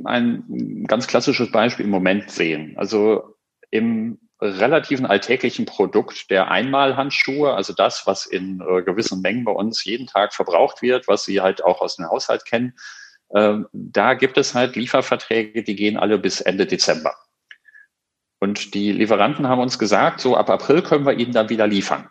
ein 0.04 0.84
ganz 0.86 1.06
klassisches 1.06 1.50
Beispiel 1.50 1.86
im 1.86 1.90
Moment 1.90 2.30
sehen. 2.30 2.74
Also 2.76 3.36
im 3.70 4.18
relativen 4.40 5.06
alltäglichen 5.06 5.64
Produkt 5.64 6.30
der 6.30 6.50
Einmalhandschuhe, 6.50 7.54
also 7.54 7.72
das, 7.72 8.06
was 8.06 8.26
in 8.26 8.60
äh, 8.60 8.82
gewissen 8.82 9.22
Mengen 9.22 9.44
bei 9.44 9.52
uns 9.52 9.84
jeden 9.84 10.06
Tag 10.06 10.34
verbraucht 10.34 10.82
wird, 10.82 11.08
was 11.08 11.24
Sie 11.24 11.40
halt 11.40 11.64
auch 11.64 11.80
aus 11.80 11.96
dem 11.96 12.06
Haushalt 12.06 12.44
kennen, 12.44 12.74
äh, 13.30 13.56
da 13.72 14.14
gibt 14.14 14.36
es 14.36 14.54
halt 14.54 14.76
Lieferverträge, 14.76 15.62
die 15.62 15.74
gehen 15.74 15.96
alle 15.96 16.18
bis 16.18 16.40
Ende 16.42 16.66
Dezember. 16.66 17.14
Und 18.38 18.74
die 18.74 18.92
Lieferanten 18.92 19.48
haben 19.48 19.62
uns 19.62 19.78
gesagt, 19.78 20.20
so 20.20 20.36
ab 20.36 20.50
April 20.50 20.82
können 20.82 21.06
wir 21.06 21.14
Ihnen 21.14 21.32
dann 21.32 21.48
wieder 21.48 21.66
liefern. 21.66 22.10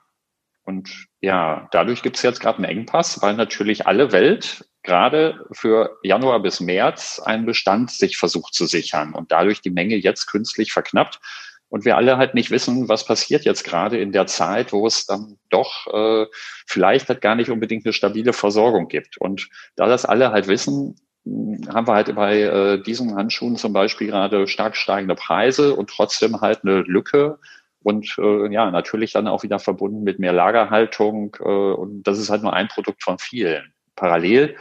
Und 0.63 1.07
ja, 1.21 1.67
dadurch 1.71 2.01
gibt 2.01 2.17
es 2.17 2.23
jetzt 2.23 2.39
gerade 2.39 2.57
einen 2.57 2.65
Engpass, 2.65 3.21
weil 3.21 3.35
natürlich 3.35 3.85
alle 3.85 4.11
Welt 4.11 4.65
gerade 4.85 5.45
für 5.51 5.97
Januar 6.03 6.41
bis 6.41 6.59
März 6.59 7.21
einen 7.23 7.45
Bestand 7.45 7.91
sich 7.91 8.17
versucht 8.17 8.53
zu 8.53 8.65
sichern 8.65 9.13
und 9.13 9.31
dadurch 9.31 9.61
die 9.61 9.69
Menge 9.69 9.95
jetzt 9.95 10.27
künstlich 10.27 10.71
verknappt. 10.71 11.19
Und 11.67 11.83
wir 11.83 11.97
alle 11.97 12.17
halt 12.17 12.35
nicht 12.35 12.51
wissen, 12.51 12.87
was 12.87 13.05
passiert 13.05 13.43
jetzt 13.43 13.63
gerade 13.63 13.97
in 13.99 14.11
der 14.11 14.27
Zeit, 14.27 14.71
wo 14.71 14.85
es 14.87 15.07
dann 15.07 15.37
doch 15.49 15.87
äh, 15.93 16.27
vielleicht 16.67 17.09
halt 17.09 17.21
gar 17.21 17.35
nicht 17.35 17.49
unbedingt 17.49 17.85
eine 17.85 17.93
stabile 17.93 18.33
Versorgung 18.33 18.87
gibt. 18.87 19.17
Und 19.17 19.49
da 19.75 19.87
das 19.87 20.05
alle 20.05 20.31
halt 20.31 20.47
wissen, 20.47 20.95
haben 21.25 21.87
wir 21.87 21.93
halt 21.95 22.15
bei 22.15 22.41
äh, 22.41 22.81
diesen 22.81 23.15
Handschuhen 23.15 23.57
zum 23.57 23.73
Beispiel 23.73 24.07
gerade 24.07 24.47
stark 24.47 24.75
steigende 24.77 25.15
Preise 25.15 25.75
und 25.75 25.89
trotzdem 25.89 26.39
halt 26.39 26.63
eine 26.63 26.81
Lücke 26.81 27.39
und 27.85 28.15
äh, 28.17 28.51
ja, 28.51 28.71
natürlich 28.71 29.11
dann 29.11 29.27
auch 29.27 29.43
wieder 29.43 29.59
verbunden 29.59 30.03
mit 30.03 30.17
mehr 30.17 30.33
Lagerhaltung. 30.33 31.37
Äh, 31.39 31.43
und 31.43 32.01
das 32.01 32.17
ist 32.17 32.31
halt 32.31 32.41
nur 32.41 32.51
ein 32.51 32.67
Produkt 32.67 33.03
von 33.03 33.19
vielen. 33.19 33.73
Parallel 33.95 34.55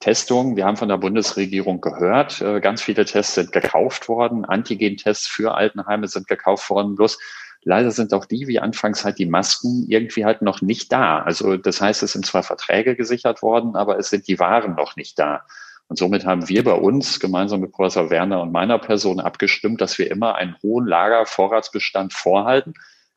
Testungen, 0.00 0.56
wir 0.56 0.64
haben 0.64 0.78
von 0.78 0.88
der 0.88 0.96
Bundesregierung 0.96 1.80
gehört, 1.80 2.40
äh, 2.40 2.60
ganz 2.60 2.82
viele 2.82 3.04
Tests 3.04 3.34
sind 3.34 3.52
gekauft 3.52 4.08
worden, 4.08 4.46
Antigen-Tests 4.46 5.26
für 5.26 5.54
Altenheime 5.54 6.08
sind 6.08 6.26
gekauft 6.26 6.68
worden, 6.70 6.96
bloß 6.96 7.18
leider 7.62 7.90
sind 7.90 8.14
auch 8.14 8.24
die, 8.24 8.48
wie 8.48 8.58
anfangs 8.58 9.04
halt 9.04 9.18
die 9.18 9.26
Masken, 9.26 9.84
irgendwie 9.88 10.24
halt 10.24 10.40
noch 10.40 10.62
nicht 10.62 10.90
da. 10.90 11.20
Also 11.20 11.58
das 11.58 11.82
heißt, 11.82 12.02
es 12.02 12.12
sind 12.12 12.24
zwar 12.24 12.42
Verträge 12.42 12.96
gesichert 12.96 13.42
worden, 13.42 13.76
aber 13.76 13.98
es 13.98 14.08
sind 14.08 14.26
die 14.26 14.38
Waren 14.38 14.74
noch 14.74 14.96
nicht 14.96 15.18
da. 15.18 15.44
Und 15.88 15.98
somit 15.98 16.24
haben 16.24 16.48
wir 16.48 16.64
bei 16.64 16.72
uns 16.72 17.20
gemeinsam 17.20 17.60
mit 17.60 17.72
Professor 17.72 18.10
Werner 18.10 18.40
und 18.40 18.52
meiner 18.52 18.78
Person 18.78 19.20
abgestimmt, 19.20 19.80
dass 19.80 19.98
wir 19.98 20.10
immer 20.10 20.36
einen 20.36 20.56
hohen 20.62 20.86
Lagervorratsbestand 20.86 22.14
vorhalten. 22.14 22.74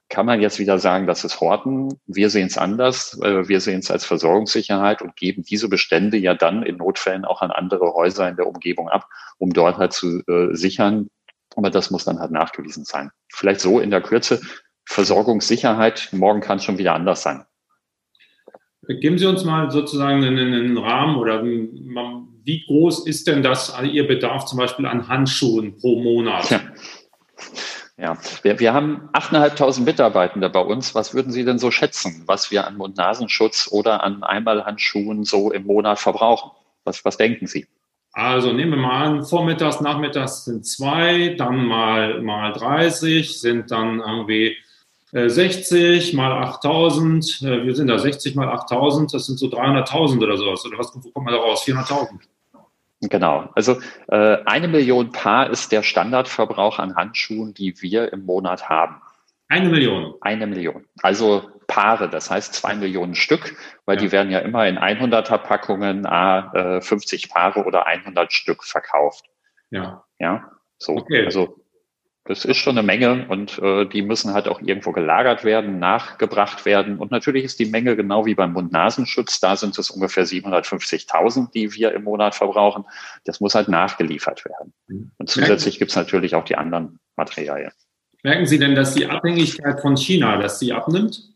Kann 0.10 0.26
man 0.26 0.42
jetzt 0.42 0.60
wieder 0.60 0.78
sagen, 0.78 1.08
das 1.08 1.24
ist 1.24 1.40
Horten. 1.42 2.00
Wir 2.06 2.30
sehen 2.30 2.48
es 2.48 2.58
anders. 2.58 3.20
Äh, 3.22 3.48
wir 3.48 3.62
sehen 3.62 3.80
es 3.80 3.90
als 3.90 4.06
Versorgungssicherheit 4.06 5.02
und 5.02 5.16
geben 5.16 5.44
diese 5.44 5.70
Bestände 5.70 6.18
ja 6.18 6.36
dann 6.36 6.64
in 6.64 6.78
Notfällen 6.78 7.26
auch 7.26 7.42
an 7.42 7.52
andere 7.52 7.94
Häuser 7.94 8.30
in 8.30 8.36
der 8.36 8.48
Umgebung 8.48 8.90
ab, 8.90 9.08
um 9.38 9.54
dort 9.54 9.78
halt 9.78 9.94
zu 9.94 10.22
äh, 10.28 10.54
sichern. 10.56 11.10
Aber 11.56 11.70
das 11.70 11.90
muss 11.90 12.06
dann 12.06 12.20
halt 12.20 12.32
nachgewiesen 12.32 12.86
sein. 12.86 13.12
Vielleicht 13.32 13.60
so 13.60 13.80
in 13.80 13.92
der 13.92 14.02
Kürze. 14.02 14.42
Versorgungssicherheit, 14.86 16.10
morgen 16.12 16.42
kann 16.42 16.58
es 16.58 16.66
schon 16.66 16.78
wieder 16.78 16.94
anders 16.94 17.24
sein. 17.24 17.46
Geben 18.88 19.18
Sie 19.18 19.26
uns 19.26 19.46
mal 19.46 19.72
sozusagen 19.72 20.24
einen, 20.24 20.54
einen 20.54 20.78
Rahmen 20.78 21.16
oder 21.16 21.42
wie 21.44 22.66
groß 22.66 23.08
ist 23.08 23.28
denn 23.28 23.42
das 23.42 23.74
Ihr 23.82 24.06
Bedarf 24.06 24.46
zum 24.46 24.60
Beispiel 24.60 24.86
an 24.86 25.08
Handschuhen 25.08 25.78
pro 25.78 26.02
Monat? 26.02 26.50
Ja. 26.50 26.62
Ja, 27.98 28.18
wir, 28.42 28.60
wir 28.60 28.74
haben 28.74 29.10
8.500 29.14 29.82
Mitarbeitende 29.82 30.50
bei 30.50 30.62
uns. 30.62 30.96
Was 30.96 31.14
würden 31.14 31.32
Sie 31.32 31.46
denn 31.46 31.60
so 31.60 31.70
schätzen, 31.70 32.24
was 32.26 32.50
wir 32.50 32.66
an 32.66 32.78
Mund-Nasenschutz 32.78 33.70
oder 33.72 34.04
an 34.04 34.24
Einmalhandschuhen 34.24 35.26
so 35.26 35.52
im 35.52 35.66
Monat 35.66 36.00
verbrauchen? 36.00 36.52
Was, 36.86 37.06
was 37.06 37.18
denken 37.18 37.46
Sie? 37.46 37.68
Also 38.14 38.52
nehmen 38.54 38.72
wir 38.72 38.78
mal 38.78 39.06
an, 39.06 39.26
vormittags, 39.26 39.82
nachmittags 39.82 40.46
sind 40.46 40.66
zwei, 40.66 41.36
dann 41.38 41.66
mal, 41.66 42.22
mal 42.22 42.52
30, 42.54 43.40
sind 43.40 43.72
dann 43.72 44.00
irgendwie 44.00 44.56
60 45.14 46.14
äh, 46.14 46.16
mal 46.16 46.32
8000, 46.44 47.42
äh, 47.44 47.66
wir 47.66 47.76
sind 47.76 47.88
da 47.88 48.00
60 48.00 48.36
mal 48.36 48.50
8000, 48.50 49.14
das 49.14 49.28
sind 49.28 49.38
so 49.38 49.48
300.000 49.48 50.24
oder 50.24 50.38
sowas. 50.38 50.66
Oder 50.66 50.78
was 50.80 50.92
kommt 50.92 51.16
man 51.16 51.34
da 51.34 51.40
raus? 51.40 51.64
400.000. 51.66 52.08
Genau. 53.10 53.50
Also 53.56 53.82
äh, 54.08 54.38
eine 54.46 54.68
Million 54.68 55.12
Paar 55.12 55.50
ist 55.50 55.72
der 55.72 55.84
Standardverbrauch 55.84 56.80
an 56.80 56.96
Handschuhen, 56.96 57.54
die 57.54 57.82
wir 57.82 58.14
im 58.14 58.26
Monat 58.26 58.70
haben. 58.70 59.02
Eine 59.50 59.70
Million. 59.70 60.14
Eine 60.22 60.48
Million. 60.48 60.86
Also 61.02 61.50
Paare, 61.68 62.10
das 62.10 62.30
heißt 62.30 62.54
zwei 62.54 62.76
Millionen 62.76 63.16
Stück, 63.16 63.56
weil 63.86 63.98
ja. 63.98 64.02
die 64.04 64.12
werden 64.12 64.32
ja 64.32 64.40
immer 64.40 64.68
in 64.68 64.78
100er 64.78 65.38
Packungen, 65.38 66.06
äh, 66.06 66.82
50 66.82 67.30
Paare 67.30 67.66
oder 67.66 67.88
100 67.88 68.32
Stück 68.32 68.64
verkauft. 68.64 69.26
Ja. 69.70 70.04
Ja. 70.20 70.52
So. 70.78 70.94
Okay. 70.94 71.26
Also 71.26 71.63
das 72.26 72.46
ist 72.46 72.58
schon 72.58 72.78
eine 72.78 72.86
Menge 72.86 73.28
und 73.28 73.60
äh, 73.60 73.86
die 73.86 74.02
müssen 74.02 74.34
halt 74.34 74.48
auch 74.48 74.62
irgendwo 74.62 74.94
gelagert 74.94 75.44
werden, 75.44 75.80
nachgebracht 75.80 76.66
werden. 76.66 76.98
Und 76.98 77.12
natürlich 77.12 77.44
ist 77.44 77.60
die 77.60 77.66
Menge 77.66 77.98
genau 77.98 78.26
wie 78.26 78.34
beim 78.34 78.54
Mund-Nasenschutz. 78.54 79.42
Da 79.42 79.58
sind 79.58 79.78
es 79.78 79.90
ungefähr 79.90 80.26
750.000, 80.26 81.52
die 81.52 81.74
wir 81.74 81.92
im 81.92 82.06
Monat 82.06 82.34
verbrauchen. 82.34 82.86
Das 83.26 83.42
muss 83.42 83.56
halt 83.56 83.68
nachgeliefert 83.68 84.46
werden. 84.46 84.74
Und 85.18 85.30
zusätzlich 85.30 85.80
gibt 85.80 85.92
es 85.92 85.98
natürlich 85.98 86.36
auch 86.36 86.46
die 86.46 86.56
anderen 86.56 87.00
Materialien. 87.18 87.72
Merken 88.24 88.46
Sie 88.46 88.58
denn, 88.58 88.74
dass 88.74 88.94
die 88.94 89.06
Abhängigkeit 89.06 89.82
von 89.82 89.98
China, 89.98 90.38
dass 90.38 90.60
sie 90.60 90.72
abnimmt? 90.72 91.33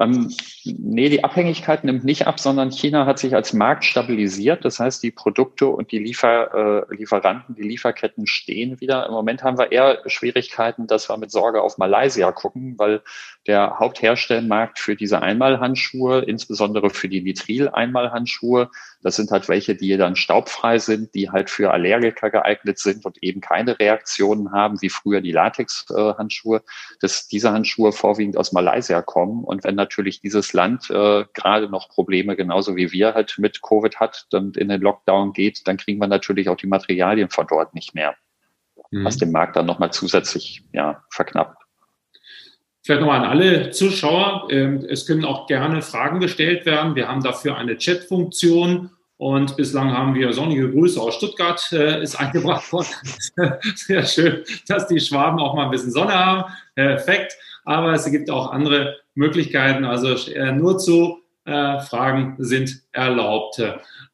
Ähm, 0.00 0.34
nee, 0.64 1.10
die 1.10 1.22
Abhängigkeit 1.22 1.84
nimmt 1.84 2.04
nicht 2.04 2.26
ab, 2.26 2.40
sondern 2.40 2.72
China 2.72 3.04
hat 3.04 3.18
sich 3.18 3.34
als 3.34 3.52
Markt 3.52 3.84
stabilisiert. 3.84 4.64
Das 4.64 4.80
heißt, 4.80 5.02
die 5.02 5.10
Produkte 5.10 5.66
und 5.66 5.92
die 5.92 5.98
Liefer, 5.98 6.86
äh, 6.90 6.94
Lieferanten, 6.94 7.54
die 7.54 7.62
Lieferketten 7.62 8.26
stehen 8.26 8.80
wieder. 8.80 9.06
Im 9.06 9.12
Moment 9.12 9.42
haben 9.42 9.58
wir 9.58 9.72
eher 9.72 9.98
Schwierigkeiten, 10.06 10.86
dass 10.86 11.10
wir 11.10 11.18
mit 11.18 11.30
Sorge 11.30 11.60
auf 11.60 11.76
Malaysia 11.76 12.32
gucken, 12.32 12.78
weil 12.78 13.02
der 13.46 13.78
Hauptherstellmarkt 13.78 14.78
für 14.78 14.96
diese 14.96 15.20
Einmalhandschuhe, 15.20 16.20
insbesondere 16.20 16.88
für 16.88 17.10
die 17.10 17.20
Nitril-Einmalhandschuhe, 17.20 18.70
das 19.02 19.16
sind 19.16 19.30
halt 19.30 19.48
welche, 19.48 19.74
die 19.74 19.96
dann 19.96 20.16
staubfrei 20.16 20.78
sind, 20.78 21.14
die 21.14 21.30
halt 21.30 21.48
für 21.50 21.70
Allergiker 21.70 22.30
geeignet 22.30 22.78
sind 22.78 23.04
und 23.04 23.22
eben 23.22 23.40
keine 23.40 23.78
Reaktionen 23.78 24.52
haben, 24.52 24.80
wie 24.82 24.90
früher 24.90 25.20
die 25.20 25.32
Latex-Handschuhe, 25.32 26.62
dass 27.00 27.26
diese 27.26 27.52
Handschuhe 27.52 27.92
vorwiegend 27.92 28.36
aus 28.36 28.52
Malaysia 28.52 29.00
kommen. 29.02 29.44
Und 29.44 29.64
wenn 29.64 29.74
natürlich 29.74 30.20
dieses 30.20 30.52
Land 30.52 30.90
äh, 30.90 31.24
gerade 31.32 31.68
noch 31.68 31.88
Probleme, 31.88 32.36
genauso 32.36 32.76
wie 32.76 32.92
wir 32.92 33.14
halt 33.14 33.36
mit 33.38 33.62
Covid 33.62 33.98
hat 34.00 34.26
und 34.32 34.56
in 34.56 34.68
den 34.68 34.80
Lockdown 34.80 35.32
geht, 35.32 35.66
dann 35.66 35.78
kriegen 35.78 36.00
wir 36.00 36.08
natürlich 36.08 36.48
auch 36.48 36.56
die 36.56 36.66
Materialien 36.66 37.30
von 37.30 37.46
dort 37.46 37.74
nicht 37.74 37.94
mehr, 37.94 38.14
mhm. 38.90 39.04
was 39.04 39.16
den 39.16 39.32
Markt 39.32 39.56
dann 39.56 39.66
nochmal 39.66 39.92
zusätzlich 39.92 40.62
ja, 40.72 41.02
verknappt. 41.10 41.69
Vielleicht 42.82 43.02
nochmal 43.02 43.20
an 43.20 43.30
alle 43.30 43.70
Zuschauer. 43.70 44.48
Ähm, 44.50 44.86
es 44.88 45.06
können 45.06 45.24
auch 45.24 45.46
gerne 45.46 45.82
Fragen 45.82 46.20
gestellt 46.20 46.64
werden. 46.64 46.94
Wir 46.94 47.08
haben 47.08 47.22
dafür 47.22 47.56
eine 47.56 47.76
Chat-Funktion 47.76 48.90
und 49.18 49.54
bislang 49.58 49.92
haben 49.92 50.14
wir 50.14 50.32
sonnige 50.32 50.70
Grüße 50.70 50.98
aus 50.98 51.16
Stuttgart, 51.16 51.62
äh, 51.72 52.02
ist 52.02 52.16
eingebracht 52.20 52.72
worden. 52.72 52.88
Sehr 53.74 54.06
schön, 54.06 54.44
dass 54.66 54.86
die 54.86 54.98
Schwaben 54.98 55.38
auch 55.38 55.54
mal 55.54 55.66
ein 55.66 55.70
bisschen 55.70 55.90
Sonne 55.90 56.14
haben. 56.14 56.52
Perfekt. 56.74 57.34
Aber 57.66 57.92
es 57.92 58.10
gibt 58.10 58.30
auch 58.30 58.50
andere 58.50 58.96
Möglichkeiten. 59.14 59.84
Also 59.84 60.14
äh, 60.32 60.52
nur 60.52 60.78
zu 60.78 61.18
äh, 61.44 61.80
Fragen 61.80 62.36
sind 62.38 62.80
erlaubt. 62.92 63.62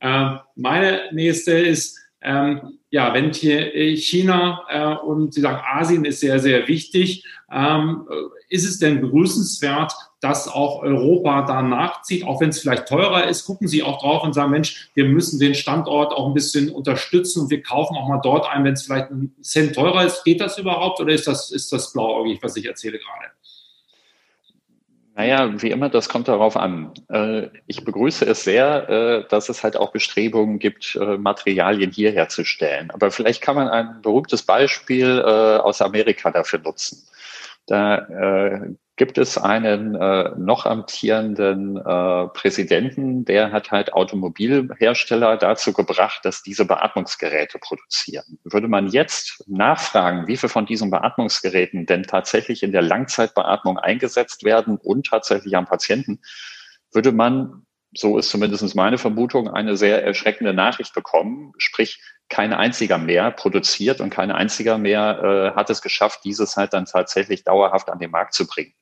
Ähm, 0.01 0.41
meine 0.57 1.03
nächste 1.13 1.53
ist, 1.53 2.01
ähm, 2.21 2.81
ja, 2.91 3.15
wenn 3.15 3.33
hier 3.33 3.71
China 3.97 4.97
und 5.03 5.35
Sie 5.35 5.43
sagen, 5.43 5.63
Asien 5.65 6.05
ist 6.05 6.21
sehr, 6.21 6.41
sehr 6.41 6.67
wichtig, 6.67 7.25
ähm, 7.53 8.09
ist 8.49 8.65
es 8.65 8.79
denn 8.79 9.01
begrüßenswert, 9.01 9.93
dass 10.21 10.49
auch 10.49 10.83
Europa 10.83 11.43
da 11.43 11.63
nachzieht, 11.63 12.25
auch 12.25 12.41
wenn 12.41 12.51
es 12.51 12.61
vielleicht 12.61 12.89
teurer 12.89 13.27
ist? 13.29 13.45
Gucken 13.45 13.69
Sie 13.69 13.83
auch 13.83 14.01
drauf 14.01 14.23
und 14.23 14.35
sagen, 14.35 14.51
Mensch, 14.51 14.91
wir 14.95 15.05
müssen 15.05 15.39
den 15.39 15.55
Standort 15.55 16.13
auch 16.13 16.29
ein 16.29 16.35
bisschen 16.35 16.71
unterstützen 16.71 17.43
und 17.43 17.51
wir 17.51 17.63
kaufen 17.63 17.97
auch 17.97 18.09
mal 18.09 18.21
dort 18.23 18.49
ein, 18.49 18.65
wenn 18.65 18.75
es 18.75 18.85
vielleicht 18.85 19.11
ein 19.11 19.35
Cent 19.43 19.75
teurer 19.75 20.05
ist. 20.05 20.25
Geht 20.25 20.41
das 20.41 20.59
überhaupt 20.59 21.01
oder 21.01 21.13
ist 21.13 21.27
das, 21.27 21.51
ist 21.51 21.73
das 21.73 21.93
blauäugig, 21.93 22.43
was 22.43 22.57
ich 22.57 22.67
erzähle 22.67 22.99
gerade? 22.99 23.33
Naja, 25.17 25.51
wie 25.63 25.71
immer, 25.71 25.89
das 25.89 26.11
kommt 26.11 26.29
darauf 26.29 26.59
an. 26.59 26.93
Äh, 27.09 27.49
ich 27.67 27.85
begrüße 27.85 28.27
es 28.27 28.45
sehr, 28.45 28.89
äh, 28.91 29.29
dass 29.31 29.49
es 29.49 29.65
halt 29.65 29.75
auch 29.79 29.91
Bestrebungen 29.91 30.59
gibt, 30.59 30.95
äh, 30.95 31.17
Materialien 31.17 31.91
hier 31.91 32.13
herzustellen. 32.13 32.91
Aber 32.91 33.11
vielleicht 33.11 33.41
kann 33.41 33.57
man 33.57 33.69
ein 33.69 34.03
berühmtes 34.03 34.43
Beispiel 34.43 35.23
aus 35.23 35.81
Amerika 35.81 36.31
dafür 36.31 36.59
nutzen. 36.59 37.03
Da 37.67 37.99
äh, 37.99 38.75
gibt 38.97 39.19
es 39.19 39.37
einen 39.37 39.95
äh, 39.95 40.31
noch 40.39 40.65
amtierenden 40.65 41.77
äh, 41.77 42.29
Präsidenten, 42.29 43.25
der 43.25 43.53
hat 43.53 43.71
halt 43.71 43.93
Automobilhersteller 43.93 45.37
dazu 45.37 45.73
gebracht, 45.75 46.25
dass 46.25 46.43
diese 46.43 46.65
Beatmungsgeräte 46.65 47.59
produzieren. 47.59 48.39
Würde 48.45 48.69
man 48.69 48.89
jetzt 48.89 49.45
nachfragen, 49.47 50.27
wie 50.27 50.37
viel 50.37 50.49
von 50.49 50.65
diesen 50.65 50.91
Beatmungsgeräten 50.91 51.85
denn 51.85 52.05
tatsächlich 52.05 52.63
in 52.63 52.73
der 52.73 52.83
Langzeitbeatmung 52.83 53.79
eingesetzt 53.79 54.45
werden 54.45 54.79
und 54.79 55.07
tatsächlich 55.07 55.57
am 55.57 55.67
Patienten, 55.67 56.21
würde 56.93 57.13
man 57.13 57.66
so 57.97 58.19
ist 58.19 58.31
zumindest 58.31 58.75
meine 58.75 58.99
Vermutung, 58.99 59.49
eine 59.49 59.77
sehr 59.77 60.05
erschreckende 60.05 60.53
Nachricht 60.53 60.95
bekommen. 60.95 61.53
Sprich, 61.59 62.01
kein 62.29 62.53
einziger 62.53 62.99
mehr 62.99 63.31
produziert 63.31 64.01
und 64.01 64.11
kein 64.11 64.31
einziger 64.31 64.79
mehr 64.79 65.53
äh, 65.55 65.57
hat 65.57 65.71
es 65.71 65.81
geschafft, 65.83 66.21
dieses 66.25 66.57
halt 66.57 66.73
dann 66.73 66.87
tatsächlich 66.87 67.45
dauerhaft 67.45 67.89
an 67.89 67.99
den 67.99 68.11
Markt 68.11 68.35
zu 68.35 68.47
bringen. 68.47 68.75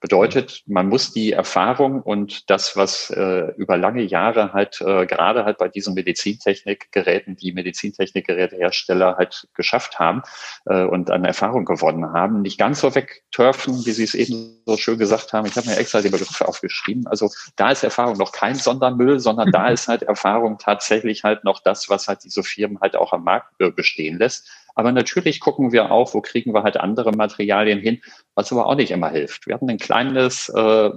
Bedeutet, 0.00 0.62
man 0.66 0.88
muss 0.88 1.12
die 1.12 1.32
Erfahrung 1.32 2.02
und 2.02 2.50
das, 2.50 2.76
was 2.76 3.10
äh, 3.10 3.52
über 3.56 3.76
lange 3.76 4.02
Jahre 4.02 4.52
halt 4.52 4.80
äh, 4.80 5.06
gerade 5.06 5.44
halt 5.44 5.58
bei 5.58 5.68
diesen 5.68 5.94
Medizintechnikgeräten, 5.94 7.36
die 7.36 7.52
Medizintechnikgerätehersteller 7.52 9.16
halt 9.16 9.48
geschafft 9.54 9.98
haben 9.98 10.22
äh, 10.66 10.84
und 10.84 11.10
an 11.10 11.24
Erfahrung 11.24 11.64
gewonnen 11.64 12.12
haben, 12.12 12.42
nicht 12.42 12.58
ganz 12.58 12.80
so 12.80 12.94
wegturfen, 12.94 13.84
wie 13.86 13.92
Sie 13.92 14.04
es 14.04 14.14
eben 14.14 14.62
so 14.66 14.76
schön 14.76 14.98
gesagt 14.98 15.32
haben. 15.32 15.46
Ich 15.46 15.56
habe 15.56 15.68
mir 15.68 15.76
extra 15.76 16.00
die 16.00 16.10
Begriffe 16.10 16.46
aufgeschrieben. 16.46 17.06
Also 17.08 17.30
da 17.56 17.70
ist 17.70 17.82
Erfahrung 17.82 18.16
noch 18.18 18.32
kein 18.32 18.54
Sondermüll, 18.54 19.18
sondern 19.18 19.50
da 19.50 19.68
ist 19.70 19.88
halt 19.88 20.02
Erfahrung 20.04 20.58
tatsächlich 20.58 21.24
halt 21.24 21.44
noch 21.44 21.60
das, 21.60 21.88
was 21.88 22.06
halt 22.06 22.22
diese 22.24 22.42
Firmen 22.42 22.78
halt 22.80 22.94
auch 22.94 23.12
am 23.12 23.24
Markt 23.24 23.52
äh, 23.60 23.70
bestehen 23.70 24.18
lässt. 24.18 24.48
Aber 24.78 24.92
natürlich 24.92 25.40
gucken 25.40 25.72
wir 25.72 25.90
auch, 25.90 26.14
wo 26.14 26.20
kriegen 26.20 26.54
wir 26.54 26.62
halt 26.62 26.76
andere 26.76 27.10
Materialien 27.10 27.80
hin, 27.80 28.00
was 28.36 28.52
aber 28.52 28.66
auch 28.66 28.76
nicht 28.76 28.92
immer 28.92 29.10
hilft. 29.10 29.48
Wir 29.48 29.56
hatten 29.56 29.68
ein 29.68 29.78
kleines 29.78 30.48
äh, 30.50 30.90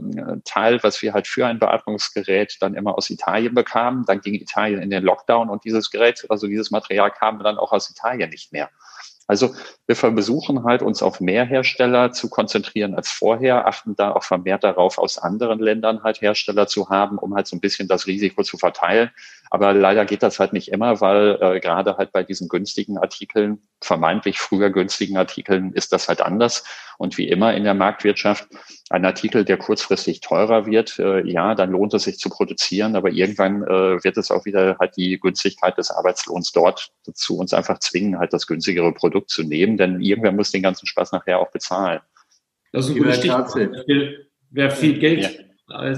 Teil, 0.46 0.84
was 0.84 1.02
wir 1.02 1.14
halt 1.14 1.26
für 1.26 1.48
ein 1.48 1.58
Beatmungsgerät 1.58 2.58
dann 2.60 2.76
immer 2.76 2.96
aus 2.96 3.10
Italien 3.10 3.56
bekamen. 3.56 4.06
Dann 4.06 4.22
ging 4.22 4.36
Italien 4.36 4.84
in 4.84 4.92
den 4.92 5.02
Lockdown 5.02 5.50
und 5.50 5.66
dieses 5.66 5.90
Gerät, 5.90 6.28
also 6.30 6.46
dieses 6.46 6.70
Material 6.70 7.10
kam 7.10 7.40
dann 7.40 7.58
auch 7.58 7.72
aus 7.72 7.90
Italien 7.90 8.30
nicht 8.30 8.54
mehr. 8.54 8.70
Also 9.26 9.56
wir 9.88 9.96
versuchen 9.96 10.64
halt, 10.64 10.84
uns 10.84 11.02
auf 11.02 11.20
mehr 11.20 11.46
Hersteller 11.46 12.12
zu 12.12 12.30
konzentrieren 12.30 12.94
als 12.94 13.10
vorher, 13.10 13.66
achten 13.66 13.96
da 13.96 14.12
auch 14.12 14.24
vermehrt 14.24 14.64
darauf, 14.64 15.00
aus 15.00 15.18
anderen 15.18 15.58
Ländern 15.58 16.04
halt 16.04 16.22
Hersteller 16.22 16.68
zu 16.68 16.90
haben, 16.90 17.18
um 17.18 17.34
halt 17.34 17.48
so 17.48 17.56
ein 17.56 17.62
bisschen 17.62 17.88
das 17.88 18.06
Risiko 18.06 18.44
zu 18.44 18.58
verteilen. 18.58 19.10
Aber 19.54 19.74
leider 19.74 20.06
geht 20.06 20.24
das 20.24 20.40
halt 20.40 20.54
nicht 20.54 20.70
immer, 20.70 21.02
weil 21.02 21.38
äh, 21.42 21.60
gerade 21.60 21.98
halt 21.98 22.14
bei 22.14 22.24
diesen 22.24 22.48
günstigen 22.48 22.98
Artikeln, 22.98 23.60
vermeintlich 23.82 24.40
früher 24.40 24.70
günstigen 24.70 25.18
Artikeln, 25.18 25.74
ist 25.74 25.92
das 25.92 26.08
halt 26.08 26.22
anders. 26.22 26.64
Und 26.98 27.18
wie 27.18 27.28
immer 27.28 27.54
in 27.54 27.66
der 27.66 27.74
Marktwirtschaft, 27.74 28.48
ein 28.90 29.04
Artikel, 29.04 29.44
der 29.44 29.58
kurzfristig 29.58 30.22
teurer 30.22 30.68
wird, 30.68 31.00
äh, 31.00 31.28
ja, 31.30 31.54
dann 31.54 31.72
lohnt 31.72 31.94
es 31.94 32.04
sich 32.04 32.18
zu 32.18 32.30
produzieren, 32.30 32.96
aber 32.96 33.10
irgendwann 33.10 33.64
äh, 33.64 34.02
wird 34.02 34.16
es 34.16 34.32
auch 34.32 34.46
wieder 34.46 34.78
halt 34.80 34.96
die 34.96 35.20
Günstigkeit 35.20 35.78
des 35.78 35.92
Arbeitslohns 35.92 36.54
dort 36.54 36.94
zu 37.14 37.38
uns 37.38 37.54
einfach 37.54 37.80
zwingen, 37.80 38.20
halt 38.20 38.32
das 38.32 38.48
günstigere 38.48 38.94
Produkt 38.94 39.32
zu 39.32 39.44
nehmen, 39.44 39.76
denn 39.76 40.00
irgendwer 40.00 40.32
muss 40.32 40.52
den 40.52 40.64
ganzen 40.64 40.88
Spaß 40.88 41.12
nachher 41.12 41.40
auch 41.40 41.52
bezahlen. 41.52 42.00
Das 42.72 42.86
ist 42.86 42.92
ein 42.92 43.00
gutes 43.00 43.18
Stichwort. 43.18 43.54
Wer 44.50 44.72
viel 44.72 44.98
Geld, 44.98 45.24
ja. 45.24 45.51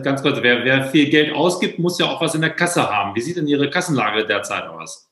Ganz 0.03 0.22
kurz, 0.22 0.39
wer, 0.42 0.63
wer 0.63 0.86
viel 0.86 1.10
Geld 1.10 1.34
ausgibt, 1.34 1.80
muss 1.80 2.00
ja 2.00 2.08
auch 2.08 2.22
was 2.22 2.36
in 2.36 2.42
der 2.42 2.51
Kasse 2.51 2.89
haben. 2.89 3.15
Wie 3.15 3.22
sieht 3.22 3.38
denn 3.38 3.48
Ihre 3.48 3.70
Kassenlage 3.70 4.25
derzeit 4.25 4.68
aus? 4.68 5.10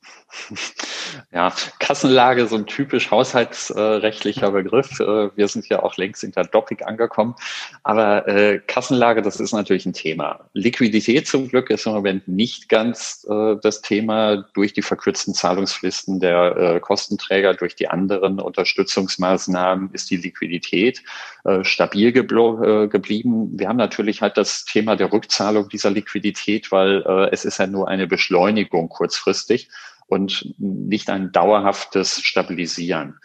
Ja, 1.30 1.52
Kassenlage, 1.78 2.46
so 2.46 2.56
ein 2.56 2.66
typisch 2.66 3.10
haushaltsrechtlicher 3.10 4.50
Begriff. 4.50 4.98
Äh, 5.00 5.30
wir 5.36 5.48
sind 5.48 5.68
ja 5.68 5.82
auch 5.82 5.96
längst 5.96 6.24
in 6.24 6.32
der 6.32 6.44
Doppik 6.44 6.86
angekommen. 6.86 7.34
Aber 7.82 8.26
äh, 8.28 8.60
Kassenlage, 8.66 9.22
das 9.22 9.40
ist 9.40 9.52
natürlich 9.52 9.84
ein 9.84 9.92
Thema. 9.92 10.40
Liquidität 10.54 11.26
zum 11.26 11.48
Glück 11.48 11.70
ist 11.70 11.86
im 11.86 11.92
Moment 11.92 12.28
nicht 12.28 12.68
ganz 12.68 13.26
äh, 13.28 13.56
das 13.62 13.82
Thema 13.82 14.44
durch 14.54 14.72
die 14.72 14.82
verkürzten 14.82 15.34
Zahlungsfristen 15.34 16.20
der 16.20 16.80
Kostenträger, 16.80 17.54
durch 17.54 17.74
die 17.76 17.88
anderen 17.88 18.40
Unterstützungsmaßnahmen 18.40 19.90
ist 19.92 20.10
die 20.10 20.16
Liquidität 20.16 21.02
stabil 21.62 22.12
geblieben. 22.12 23.58
Wir 23.58 23.68
haben 23.68 23.76
natürlich 23.76 24.22
halt 24.22 24.36
das 24.36 24.64
Thema 24.64 24.96
der 24.96 25.12
Rückzahlung 25.12 25.68
dieser 25.68 25.90
Liquidität, 25.90 26.70
weil 26.70 27.02
es 27.32 27.44
ist 27.44 27.58
ja 27.58 27.66
nur 27.66 27.88
eine 27.88 28.06
Beschleunigung 28.06 28.88
kurzfristig 28.88 29.68
und 30.12 30.54
nicht 30.58 31.08
ein 31.08 31.32
dauerhaftes 31.32 32.20
Stabilisieren. 32.20 33.18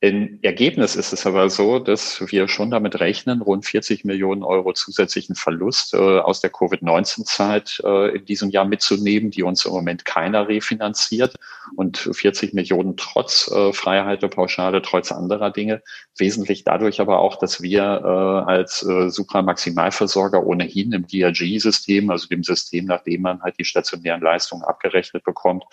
Im 0.00 0.40
Ergebnis 0.42 0.96
ist 0.96 1.12
es 1.12 1.24
aber 1.24 1.48
so, 1.48 1.78
dass 1.78 2.20
wir 2.30 2.48
schon 2.48 2.70
damit 2.70 2.98
rechnen, 3.00 3.40
rund 3.42 3.64
40 3.64 4.04
Millionen 4.04 4.42
Euro 4.42 4.72
zusätzlichen 4.72 5.36
Verlust 5.36 5.94
äh, 5.94 5.96
aus 5.96 6.40
der 6.40 6.50
Covid-19-Zeit 6.50 7.80
äh, 7.84 8.16
in 8.16 8.24
diesem 8.24 8.50
Jahr 8.50 8.64
mitzunehmen, 8.64 9.30
die 9.30 9.44
uns 9.44 9.64
im 9.64 9.72
Moment 9.72 10.04
keiner 10.04 10.48
refinanziert 10.48 11.36
und 11.76 11.96
40 11.96 12.52
Millionen 12.54 12.96
trotz 12.96 13.48
äh, 13.50 13.72
Freihaltepauschale, 13.72 14.82
trotz 14.82 15.12
anderer 15.12 15.50
Dinge. 15.50 15.80
Wesentlich 16.18 16.64
dadurch 16.64 17.00
aber 17.00 17.20
auch, 17.20 17.36
dass 17.36 17.62
wir 17.62 17.82
äh, 17.82 18.50
als 18.50 18.82
äh, 18.82 19.08
Supramaximalversorger 19.10 20.44
ohnehin 20.44 20.92
im 20.92 21.06
DRG-System, 21.06 22.10
also 22.10 22.26
dem 22.26 22.42
System, 22.42 22.84
nachdem 22.84 23.22
man 23.22 23.42
halt 23.42 23.58
die 23.58 23.64
stationären 23.64 24.20
Leistungen 24.20 24.64
abgerechnet 24.64 25.24
bekommt, 25.24 25.64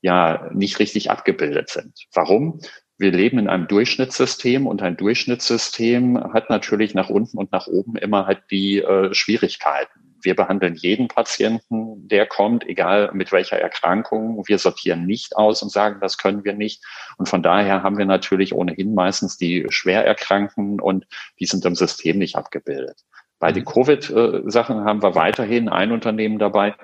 ja 0.00 0.48
nicht 0.52 0.78
richtig 0.78 1.10
abgebildet 1.10 1.68
sind. 1.70 1.92
Warum? 2.12 2.60
Wir 2.98 3.12
leben 3.12 3.38
in 3.38 3.48
einem 3.48 3.66
Durchschnittssystem 3.66 4.66
und 4.66 4.82
ein 4.82 4.98
Durchschnittssystem 4.98 6.22
hat 6.34 6.50
natürlich 6.50 6.94
nach 6.94 7.08
unten 7.08 7.38
und 7.38 7.50
nach 7.50 7.66
oben 7.66 7.96
immer 7.96 8.26
halt 8.26 8.42
die 8.50 8.78
äh, 8.78 9.14
Schwierigkeiten. 9.14 10.18
Wir 10.22 10.36
behandeln 10.36 10.74
jeden 10.74 11.08
Patienten, 11.08 12.06
der 12.08 12.26
kommt, 12.26 12.68
egal 12.68 13.10
mit 13.14 13.32
welcher 13.32 13.58
Erkrankung. 13.58 14.46
Wir 14.46 14.58
sortieren 14.58 15.06
nicht 15.06 15.34
aus 15.34 15.62
und 15.62 15.72
sagen, 15.72 15.98
das 16.02 16.18
können 16.18 16.44
wir 16.44 16.52
nicht. 16.52 16.84
Und 17.16 17.26
von 17.26 17.42
daher 17.42 17.82
haben 17.82 17.96
wir 17.96 18.04
natürlich 18.04 18.52
ohnehin 18.52 18.92
meistens 18.92 19.38
die 19.38 19.64
Schwererkrankten 19.70 20.78
und 20.78 21.06
die 21.38 21.46
sind 21.46 21.64
im 21.64 21.74
System 21.74 22.18
nicht 22.18 22.36
abgebildet. 22.36 23.00
Bei 23.38 23.52
den 23.52 23.62
mhm. 23.62 23.68
Covid-Sachen 23.68 24.84
haben 24.84 25.02
wir 25.02 25.14
weiterhin 25.14 25.70
ein 25.70 25.92
Unternehmen 25.92 26.38
dabei, 26.38 26.74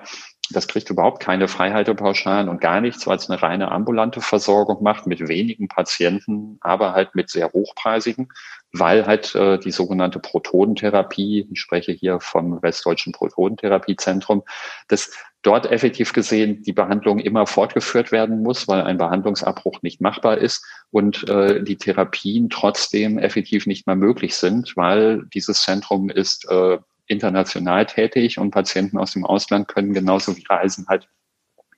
das 0.51 0.67
kriegt 0.67 0.89
überhaupt 0.89 1.21
keine 1.21 1.47
Freihaltepauschalen 1.47 2.49
und 2.49 2.61
gar 2.61 2.81
nichts, 2.81 3.05
weil 3.07 3.17
es 3.17 3.29
eine 3.29 3.41
reine 3.41 3.71
ambulante 3.71 4.21
Versorgung 4.21 4.81
macht 4.81 5.07
mit 5.07 5.27
wenigen 5.27 5.67
Patienten, 5.67 6.57
aber 6.61 6.93
halt 6.93 7.15
mit 7.15 7.29
sehr 7.29 7.51
hochpreisigen, 7.51 8.29
weil 8.71 9.05
halt 9.05 9.35
äh, 9.35 9.57
die 9.57 9.71
sogenannte 9.71 10.19
Protonentherapie, 10.19 11.47
ich 11.51 11.59
spreche 11.59 11.91
hier 11.91 12.19
vom 12.19 12.61
Westdeutschen 12.61 13.13
Protonentherapiezentrum, 13.13 14.43
dass 14.87 15.11
dort 15.41 15.71
effektiv 15.71 16.13
gesehen 16.13 16.61
die 16.63 16.73
Behandlung 16.73 17.19
immer 17.19 17.45
fortgeführt 17.47 18.11
werden 18.11 18.41
muss, 18.41 18.67
weil 18.67 18.81
ein 18.81 18.97
Behandlungsabbruch 18.97 19.81
nicht 19.81 20.01
machbar 20.01 20.37
ist 20.37 20.65
und 20.91 21.27
äh, 21.29 21.63
die 21.63 21.77
Therapien 21.77 22.49
trotzdem 22.49 23.17
effektiv 23.17 23.65
nicht 23.65 23.87
mehr 23.87 23.95
möglich 23.95 24.35
sind, 24.35 24.75
weil 24.75 25.25
dieses 25.33 25.61
Zentrum 25.61 26.09
ist 26.09 26.49
äh, 26.49 26.79
international 27.07 27.85
tätig 27.85 28.37
und 28.37 28.51
Patienten 28.51 28.97
aus 28.97 29.13
dem 29.13 29.25
Ausland 29.25 29.67
können 29.67 29.93
genauso 29.93 30.35
wie 30.37 30.45
Reisen 30.47 30.87
halt 30.87 31.07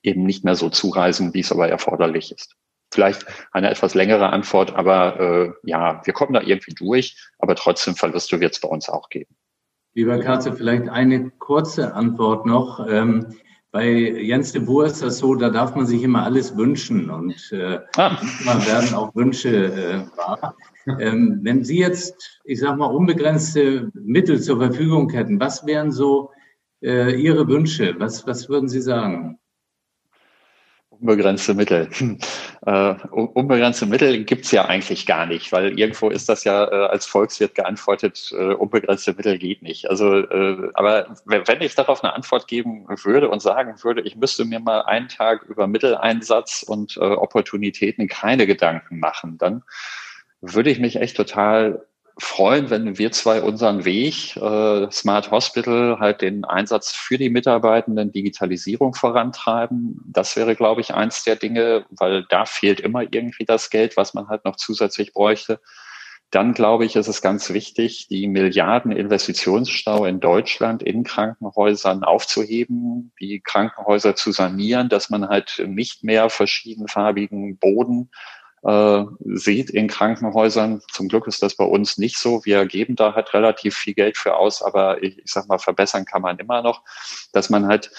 eben 0.02 0.24
nicht 0.24 0.44
mehr 0.44 0.56
so 0.56 0.70
zureisen, 0.70 1.34
wie 1.34 1.40
es 1.40 1.52
aber 1.52 1.68
erforderlich 1.68 2.32
ist. 2.32 2.56
Vielleicht 2.92 3.24
eine 3.52 3.70
etwas 3.70 3.94
längere 3.94 4.30
Antwort, 4.30 4.74
aber 4.74 5.20
äh, 5.20 5.52
ja, 5.62 6.00
wir 6.04 6.12
kommen 6.12 6.32
da 6.32 6.40
irgendwie 6.40 6.74
durch, 6.74 7.16
aber 7.38 7.54
trotzdem 7.54 7.94
Verluste 7.94 8.40
wird 8.40 8.54
es 8.54 8.60
bei 8.60 8.68
uns 8.68 8.88
auch 8.88 9.08
geben. 9.10 9.36
Lieber 9.94 10.18
Katze, 10.20 10.52
vielleicht 10.52 10.88
eine 10.88 11.30
kurze 11.30 11.94
Antwort 11.94 12.46
noch. 12.46 12.86
Ähm, 12.88 13.36
bei 13.72 13.88
Jens 13.88 14.52
de 14.52 14.62
Boer 14.62 14.86
ist 14.86 15.02
das 15.02 15.18
so, 15.18 15.36
da 15.36 15.50
darf 15.50 15.76
man 15.76 15.86
sich 15.86 16.02
immer 16.02 16.24
alles 16.24 16.56
wünschen 16.56 17.10
und 17.10 17.52
äh, 17.52 17.78
ah. 17.96 18.18
manchmal 18.20 18.66
werden 18.66 18.94
auch 18.94 19.14
Wünsche 19.14 19.48
äh, 19.50 20.16
wahr. 20.16 20.56
Ähm, 20.86 21.40
wenn 21.42 21.64
Sie 21.64 21.78
jetzt, 21.78 22.40
ich 22.44 22.60
sag 22.60 22.76
mal, 22.76 22.86
unbegrenzte 22.86 23.90
Mittel 23.94 24.40
zur 24.40 24.58
Verfügung 24.58 25.10
hätten, 25.10 25.40
was 25.40 25.66
wären 25.66 25.92
so 25.92 26.30
äh, 26.82 27.14
Ihre 27.20 27.46
Wünsche? 27.48 27.94
Was, 27.98 28.26
was 28.26 28.48
würden 28.48 28.68
Sie 28.68 28.80
sagen? 28.80 29.38
Unbegrenzte 30.88 31.54
Mittel. 31.54 31.88
Äh, 32.66 32.94
unbegrenzte 33.10 33.86
Mittel 33.86 34.22
gibt's 34.24 34.50
ja 34.50 34.66
eigentlich 34.66 35.06
gar 35.06 35.24
nicht, 35.24 35.50
weil 35.50 35.78
irgendwo 35.78 36.10
ist 36.10 36.28
das 36.28 36.44
ja 36.44 36.70
äh, 36.70 36.88
als 36.88 37.06
Volkswirt 37.06 37.54
geantwortet, 37.54 38.30
äh, 38.36 38.52
unbegrenzte 38.52 39.14
Mittel 39.14 39.38
geht 39.38 39.62
nicht. 39.62 39.88
Also, 39.88 40.18
äh, 40.18 40.70
aber 40.74 41.06
wenn 41.24 41.62
ich 41.62 41.74
darauf 41.74 42.04
eine 42.04 42.12
Antwort 42.12 42.48
geben 42.48 42.86
würde 43.02 43.30
und 43.30 43.40
sagen 43.40 43.82
würde, 43.82 44.02
ich 44.02 44.14
müsste 44.14 44.44
mir 44.44 44.60
mal 44.60 44.82
einen 44.82 45.08
Tag 45.08 45.44
über 45.44 45.66
Mitteleinsatz 45.66 46.62
und 46.62 46.98
äh, 46.98 47.00
Opportunitäten 47.00 48.08
keine 48.08 48.46
Gedanken 48.46 49.00
machen, 49.00 49.38
dann 49.38 49.62
würde 50.40 50.70
ich 50.70 50.78
mich 50.78 50.96
echt 50.96 51.16
total 51.16 51.86
freuen, 52.18 52.70
wenn 52.70 52.98
wir 52.98 53.12
zwei 53.12 53.42
unseren 53.42 53.84
Weg, 53.84 54.36
äh, 54.36 54.90
Smart 54.90 55.30
Hospital, 55.30 55.98
halt 56.00 56.20
den 56.20 56.44
Einsatz 56.44 56.92
für 56.92 57.18
die 57.18 57.30
Mitarbeitenden, 57.30 58.12
Digitalisierung 58.12 58.94
vorantreiben. 58.94 60.00
Das 60.06 60.36
wäre, 60.36 60.54
glaube 60.54 60.82
ich, 60.82 60.94
eins 60.94 61.24
der 61.24 61.36
Dinge, 61.36 61.86
weil 61.90 62.26
da 62.28 62.44
fehlt 62.44 62.80
immer 62.80 63.02
irgendwie 63.02 63.44
das 63.46 63.70
Geld, 63.70 63.96
was 63.96 64.14
man 64.14 64.28
halt 64.28 64.44
noch 64.44 64.56
zusätzlich 64.56 65.12
bräuchte. 65.12 65.60
Dann 66.30 66.54
glaube 66.54 66.84
ich, 66.84 66.94
ist 66.94 67.08
es 67.08 67.22
ganz 67.22 67.50
wichtig, 67.50 68.06
die 68.08 68.28
Milliarden 68.28 68.92
Investitionsstau 68.92 70.04
in 70.04 70.20
Deutschland 70.20 70.80
in 70.82 71.02
Krankenhäusern 71.02 72.04
aufzuheben, 72.04 73.12
die 73.20 73.40
Krankenhäuser 73.40 74.14
zu 74.14 74.30
sanieren, 74.30 74.88
dass 74.88 75.10
man 75.10 75.28
halt 75.28 75.60
nicht 75.66 76.04
mehr 76.04 76.30
verschiedenfarbigen 76.30 77.58
Boden 77.58 78.10
äh, 78.62 79.04
sieht 79.20 79.70
in 79.70 79.88
Krankenhäusern. 79.88 80.82
Zum 80.92 81.08
Glück 81.08 81.26
ist 81.26 81.42
das 81.42 81.56
bei 81.56 81.64
uns 81.64 81.98
nicht 81.98 82.18
so. 82.18 82.44
Wir 82.44 82.66
geben 82.66 82.96
da 82.96 83.14
halt 83.14 83.32
relativ 83.34 83.76
viel 83.76 83.94
Geld 83.94 84.16
für 84.16 84.36
aus, 84.36 84.62
aber 84.62 85.02
ich, 85.02 85.18
ich 85.18 85.30
sag 85.30 85.48
mal, 85.48 85.58
verbessern 85.58 86.04
kann 86.04 86.22
man 86.22 86.38
immer 86.38 86.62
noch, 86.62 86.82
dass 87.32 87.50
man 87.50 87.66
halt 87.66 87.90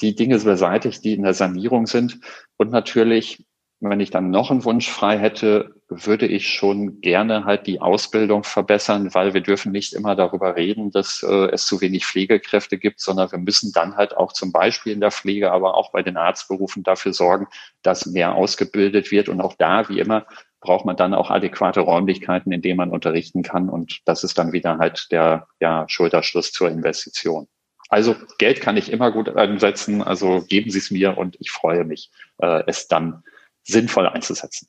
die 0.00 0.14
Dinge 0.14 0.38
beseitigt, 0.38 1.04
die 1.04 1.14
in 1.14 1.22
der 1.22 1.34
Sanierung 1.34 1.86
sind 1.86 2.20
und 2.56 2.70
natürlich 2.70 3.44
wenn 3.80 4.00
ich 4.00 4.10
dann 4.10 4.30
noch 4.30 4.50
einen 4.50 4.64
Wunsch 4.64 4.90
frei 4.90 5.18
hätte, 5.18 5.74
würde 5.88 6.26
ich 6.26 6.48
schon 6.48 7.00
gerne 7.00 7.44
halt 7.46 7.66
die 7.66 7.80
Ausbildung 7.80 8.44
verbessern, 8.44 9.12
weil 9.14 9.32
wir 9.32 9.40
dürfen 9.40 9.72
nicht 9.72 9.94
immer 9.94 10.14
darüber 10.14 10.54
reden, 10.54 10.90
dass 10.90 11.22
äh, 11.22 11.50
es 11.50 11.66
zu 11.66 11.80
wenig 11.80 12.04
Pflegekräfte 12.04 12.78
gibt, 12.78 13.00
sondern 13.00 13.32
wir 13.32 13.38
müssen 13.38 13.72
dann 13.72 13.96
halt 13.96 14.16
auch 14.16 14.32
zum 14.32 14.52
Beispiel 14.52 14.92
in 14.92 15.00
der 15.00 15.10
Pflege, 15.10 15.50
aber 15.50 15.76
auch 15.76 15.92
bei 15.92 16.02
den 16.02 16.18
Arztberufen 16.18 16.82
dafür 16.82 17.14
sorgen, 17.14 17.48
dass 17.82 18.06
mehr 18.06 18.34
ausgebildet 18.34 19.10
wird. 19.10 19.30
Und 19.30 19.40
auch 19.40 19.54
da, 19.54 19.88
wie 19.88 19.98
immer, 19.98 20.26
braucht 20.60 20.84
man 20.84 20.96
dann 20.96 21.14
auch 21.14 21.30
adäquate 21.30 21.80
Räumlichkeiten, 21.80 22.52
in 22.52 22.60
denen 22.60 22.76
man 22.76 22.90
unterrichten 22.90 23.42
kann. 23.42 23.70
Und 23.70 24.00
das 24.04 24.24
ist 24.24 24.36
dann 24.38 24.52
wieder 24.52 24.76
halt 24.76 25.08
der 25.10 25.48
ja, 25.58 25.86
Schulterschluss 25.88 26.52
zur 26.52 26.68
Investition. 26.68 27.48
Also 27.88 28.14
Geld 28.38 28.60
kann 28.60 28.76
ich 28.76 28.92
immer 28.92 29.10
gut 29.10 29.28
einsetzen. 29.30 30.02
Also 30.02 30.44
geben 30.48 30.70
Sie 30.70 30.78
es 30.78 30.90
mir 30.90 31.18
und 31.18 31.36
ich 31.40 31.50
freue 31.50 31.84
mich, 31.84 32.10
äh, 32.38 32.62
es 32.66 32.86
dann 32.86 33.24
sinnvoll 33.70 34.06
einzusetzen. 34.06 34.68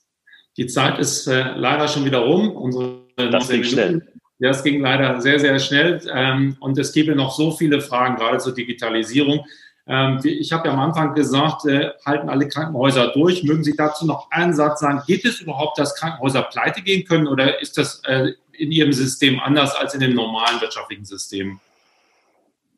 Die 0.58 0.68
Zeit 0.68 1.00
ist 1.00 1.28
äh, 1.28 1.54
leider 1.56 1.88
schon 1.88 2.06
wieder 2.06 2.20
rum. 2.20 2.52
Unsere 2.52 3.02
das 3.16 3.50
ging 3.50 3.64
schnell. 3.64 4.08
Ja, 4.40 4.50
es 4.50 4.64
ging 4.64 4.82
leider 4.82 5.22
sehr, 5.22 5.40
sehr 5.40 5.60
schnell. 5.60 6.02
Ähm, 6.14 6.58
und 6.60 6.78
es 6.78 6.92
gäbe 6.92 7.16
noch 7.16 7.32
so 7.32 7.52
viele 7.52 7.80
Fragen, 7.80 8.16
gerade 8.16 8.40
zur 8.40 8.54
Digitalisierung. 8.54 9.46
Ähm, 9.88 10.20
ich 10.24 10.52
habe 10.52 10.68
ja 10.68 10.74
am 10.74 10.80
Anfang 10.80 11.14
gesagt, 11.14 11.66
äh, 11.66 11.92
halten 12.06 12.30
alle 12.30 12.48
Krankenhäuser 12.48 13.10
durch. 13.14 13.44
Mögen 13.44 13.64
Sie 13.64 13.76
dazu 13.76 14.06
noch 14.06 14.30
einen 14.32 14.54
Satz 14.54 14.80
sagen? 14.80 15.02
Geht 15.08 15.26
es 15.26 15.42
überhaupt, 15.42 15.78
dass 15.78 15.96
Krankenhäuser 15.96 16.44
pleite 16.44 16.82
gehen 16.82 17.06
können 17.06 17.28
oder 17.28 17.62
ist 17.62 17.78
das 17.78 18.02
äh, 18.06 18.34
in 18.54 18.72
Ihrem 18.72 18.94
System 18.94 19.40
anders 19.40 19.76
als 19.76 19.94
in 19.94 20.00
dem 20.00 20.16
normalen 20.16 20.60
wirtschaftlichen 20.60 21.06
System? 21.06 21.60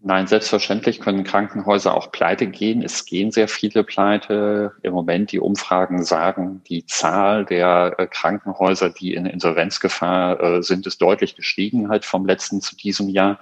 Nein, 0.05 0.27
selbstverständlich 0.27 0.99
können 0.99 1.23
Krankenhäuser 1.23 1.95
auch 1.95 2.11
pleite 2.11 2.47
gehen. 2.47 2.83
Es 2.83 3.05
gehen 3.05 3.31
sehr 3.31 3.47
viele 3.47 3.85
pleite. 3.85 4.73
Im 4.81 4.91
Moment 4.91 5.31
die 5.31 5.39
Umfragen 5.39 6.03
sagen, 6.03 6.61
die 6.67 6.85
Zahl 6.85 7.45
der 7.45 7.95
äh, 7.97 8.07
Krankenhäuser, 8.07 8.89
die 8.89 9.13
in 9.13 9.25
Insolvenzgefahr 9.25 10.41
äh, 10.41 10.61
sind, 10.61 10.85
ist 10.87 11.01
deutlich 11.01 11.37
gestiegen 11.37 11.87
halt 11.87 12.03
vom 12.03 12.25
letzten 12.25 12.59
zu 12.59 12.75
diesem 12.75 13.07
Jahr. 13.07 13.39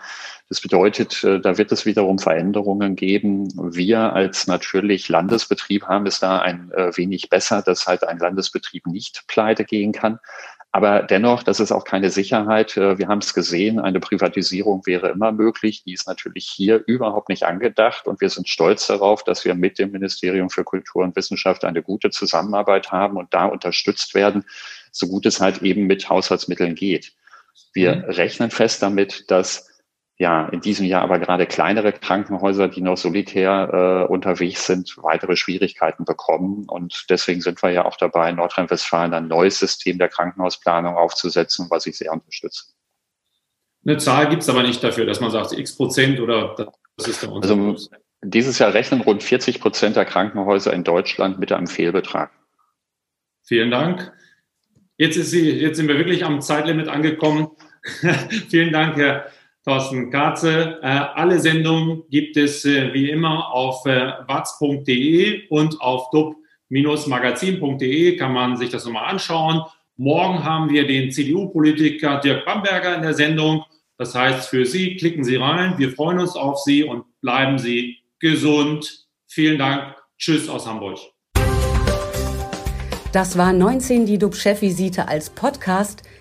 Das 0.49 0.61
bedeutet, 0.61 1.23
äh, 1.23 1.39
da 1.39 1.57
wird 1.57 1.71
es 1.71 1.87
wiederum 1.87 2.19
Veränderungen 2.19 2.95
geben. 2.95 3.47
Wir 3.75 4.13
als 4.13 4.45
natürlich 4.45 5.09
Landesbetrieb 5.09 5.87
haben 5.87 6.05
es 6.05 6.19
da 6.19 6.41
ein 6.41 6.69
wenig 6.95 7.29
besser, 7.29 7.63
dass 7.63 7.87
halt 7.87 8.03
ein 8.03 8.19
Landesbetrieb 8.19 8.85
nicht 8.85 9.23
pleite 9.27 9.65
gehen 9.65 9.93
kann. 9.93 10.19
Aber 10.73 11.03
dennoch, 11.03 11.43
das 11.43 11.59
ist 11.59 11.73
auch 11.73 11.83
keine 11.83 12.09
Sicherheit. 12.09 12.77
Äh, 12.77 12.97
wir 12.97 13.09
haben 13.09 13.19
es 13.19 13.33
gesehen, 13.33 13.79
eine 13.79 13.99
Privatisierung 13.99 14.85
wäre 14.85 15.09
immer 15.09 15.31
möglich. 15.33 15.83
Die 15.83 15.93
ist 15.93 16.07
natürlich 16.07 16.47
hier 16.47 16.81
überhaupt 16.85 17.27
nicht 17.27 17.43
angedacht. 17.43 18.07
Und 18.07 18.21
wir 18.21 18.29
sind 18.29 18.47
stolz 18.47 18.87
darauf, 18.87 19.23
dass 19.23 19.43
wir 19.43 19.53
mit 19.53 19.79
dem 19.79 19.91
Ministerium 19.91 20.49
für 20.49 20.63
Kultur 20.63 21.03
und 21.03 21.15
Wissenschaft 21.15 21.65
eine 21.65 21.81
gute 21.83 22.09
Zusammenarbeit 22.09 22.91
haben 22.91 23.17
und 23.17 23.33
da 23.33 23.45
unterstützt 23.45 24.15
werden, 24.15 24.45
so 24.91 25.07
gut 25.07 25.25
es 25.25 25.41
halt 25.41 25.61
eben 25.61 25.87
mit 25.87 26.09
Haushaltsmitteln 26.09 26.75
geht. 26.75 27.13
Wir 27.73 27.97
mhm. 27.97 28.03
rechnen 28.05 28.51
fest 28.51 28.81
damit, 28.81 29.29
dass 29.29 29.70
ja, 30.17 30.47
in 30.49 30.61
diesem 30.61 30.85
Jahr 30.85 31.01
aber 31.01 31.17
gerade 31.17 31.47
kleinere 31.47 31.93
Krankenhäuser, 31.93 32.67
die 32.67 32.81
noch 32.81 32.97
solitär 32.97 34.05
äh, 34.07 34.11
unterwegs 34.11 34.67
sind, 34.67 34.95
weitere 35.01 35.35
Schwierigkeiten 35.35 36.05
bekommen. 36.05 36.69
Und 36.69 37.05
deswegen 37.09 37.41
sind 37.41 37.63
wir 37.63 37.71
ja 37.71 37.85
auch 37.85 37.97
dabei, 37.97 38.29
in 38.29 38.35
Nordrhein-Westfalen 38.35 39.15
ein 39.15 39.27
neues 39.27 39.57
System 39.57 39.97
der 39.97 40.09
Krankenhausplanung 40.09 40.95
aufzusetzen, 40.95 41.67
was 41.71 41.87
ich 41.87 41.97
sehr 41.97 42.13
unterstütze. 42.13 42.65
Eine 43.83 43.97
Zahl 43.97 44.29
gibt 44.29 44.43
es 44.43 44.49
aber 44.49 44.61
nicht 44.61 44.83
dafür, 44.83 45.07
dass 45.07 45.19
man 45.21 45.31
sagt, 45.31 45.53
x 45.53 45.75
Prozent 45.75 46.19
oder 46.19 46.55
das 46.97 47.07
ist 47.07 47.23
der 47.23 47.31
Unterschied. 47.31 47.57
Also 47.57 47.89
dieses 48.23 48.59
Jahr 48.59 48.75
rechnen 48.75 49.01
rund 49.01 49.23
40 49.23 49.59
Prozent 49.59 49.95
der 49.95 50.05
Krankenhäuser 50.05 50.71
in 50.71 50.83
Deutschland 50.83 51.39
mit 51.39 51.51
einem 51.51 51.65
Fehlbetrag. 51.65 52.29
Vielen 53.43 53.71
Dank. 53.71 54.13
Jetzt, 54.97 55.17
ist 55.17 55.31
sie, 55.31 55.49
jetzt 55.49 55.77
sind 55.77 55.87
wir 55.87 55.97
wirklich 55.97 56.23
am 56.23 56.41
Zeitlimit 56.41 56.87
angekommen. 56.87 57.49
Vielen 58.49 58.71
Dank, 58.71 58.97
Herr 58.97 59.31
Thorsten 59.63 60.09
Katze. 60.09 60.79
Äh, 60.81 60.87
alle 60.87 61.39
Sendungen 61.39 62.03
gibt 62.09 62.35
es 62.35 62.65
äh, 62.65 62.93
wie 62.93 63.09
immer 63.09 63.53
auf 63.53 63.85
äh, 63.85 64.13
watz.de 64.27 65.47
und 65.49 65.79
auf 65.81 66.09
dub-magazin.de 66.09 68.17
kann 68.17 68.33
man 68.33 68.57
sich 68.57 68.69
das 68.69 68.85
nochmal 68.85 69.11
anschauen. 69.11 69.61
Morgen 69.97 70.43
haben 70.43 70.71
wir 70.71 70.87
den 70.87 71.11
CDU-Politiker 71.11 72.19
Dirk 72.19 72.45
Bamberger 72.45 72.95
in 72.95 73.03
der 73.03 73.13
Sendung. 73.13 73.63
Das 73.97 74.15
heißt, 74.15 74.49
für 74.49 74.65
Sie 74.65 74.95
klicken 74.95 75.23
Sie 75.23 75.35
rein. 75.35 75.75
Wir 75.77 75.91
freuen 75.91 76.17
uns 76.17 76.35
auf 76.35 76.59
Sie 76.59 76.83
und 76.83 77.03
bleiben 77.21 77.59
Sie 77.59 77.97
gesund. 78.19 79.05
Vielen 79.27 79.59
Dank. 79.59 79.95
Tschüss 80.17 80.49
aus 80.49 80.65
Hamburg. 80.65 80.97
Das 83.11 83.37
war 83.37 83.53
19 83.53 84.05
die 84.05 84.17
DUB-Chefvisite 84.17 85.07
als 85.07 85.29
Podcast. 85.29 86.03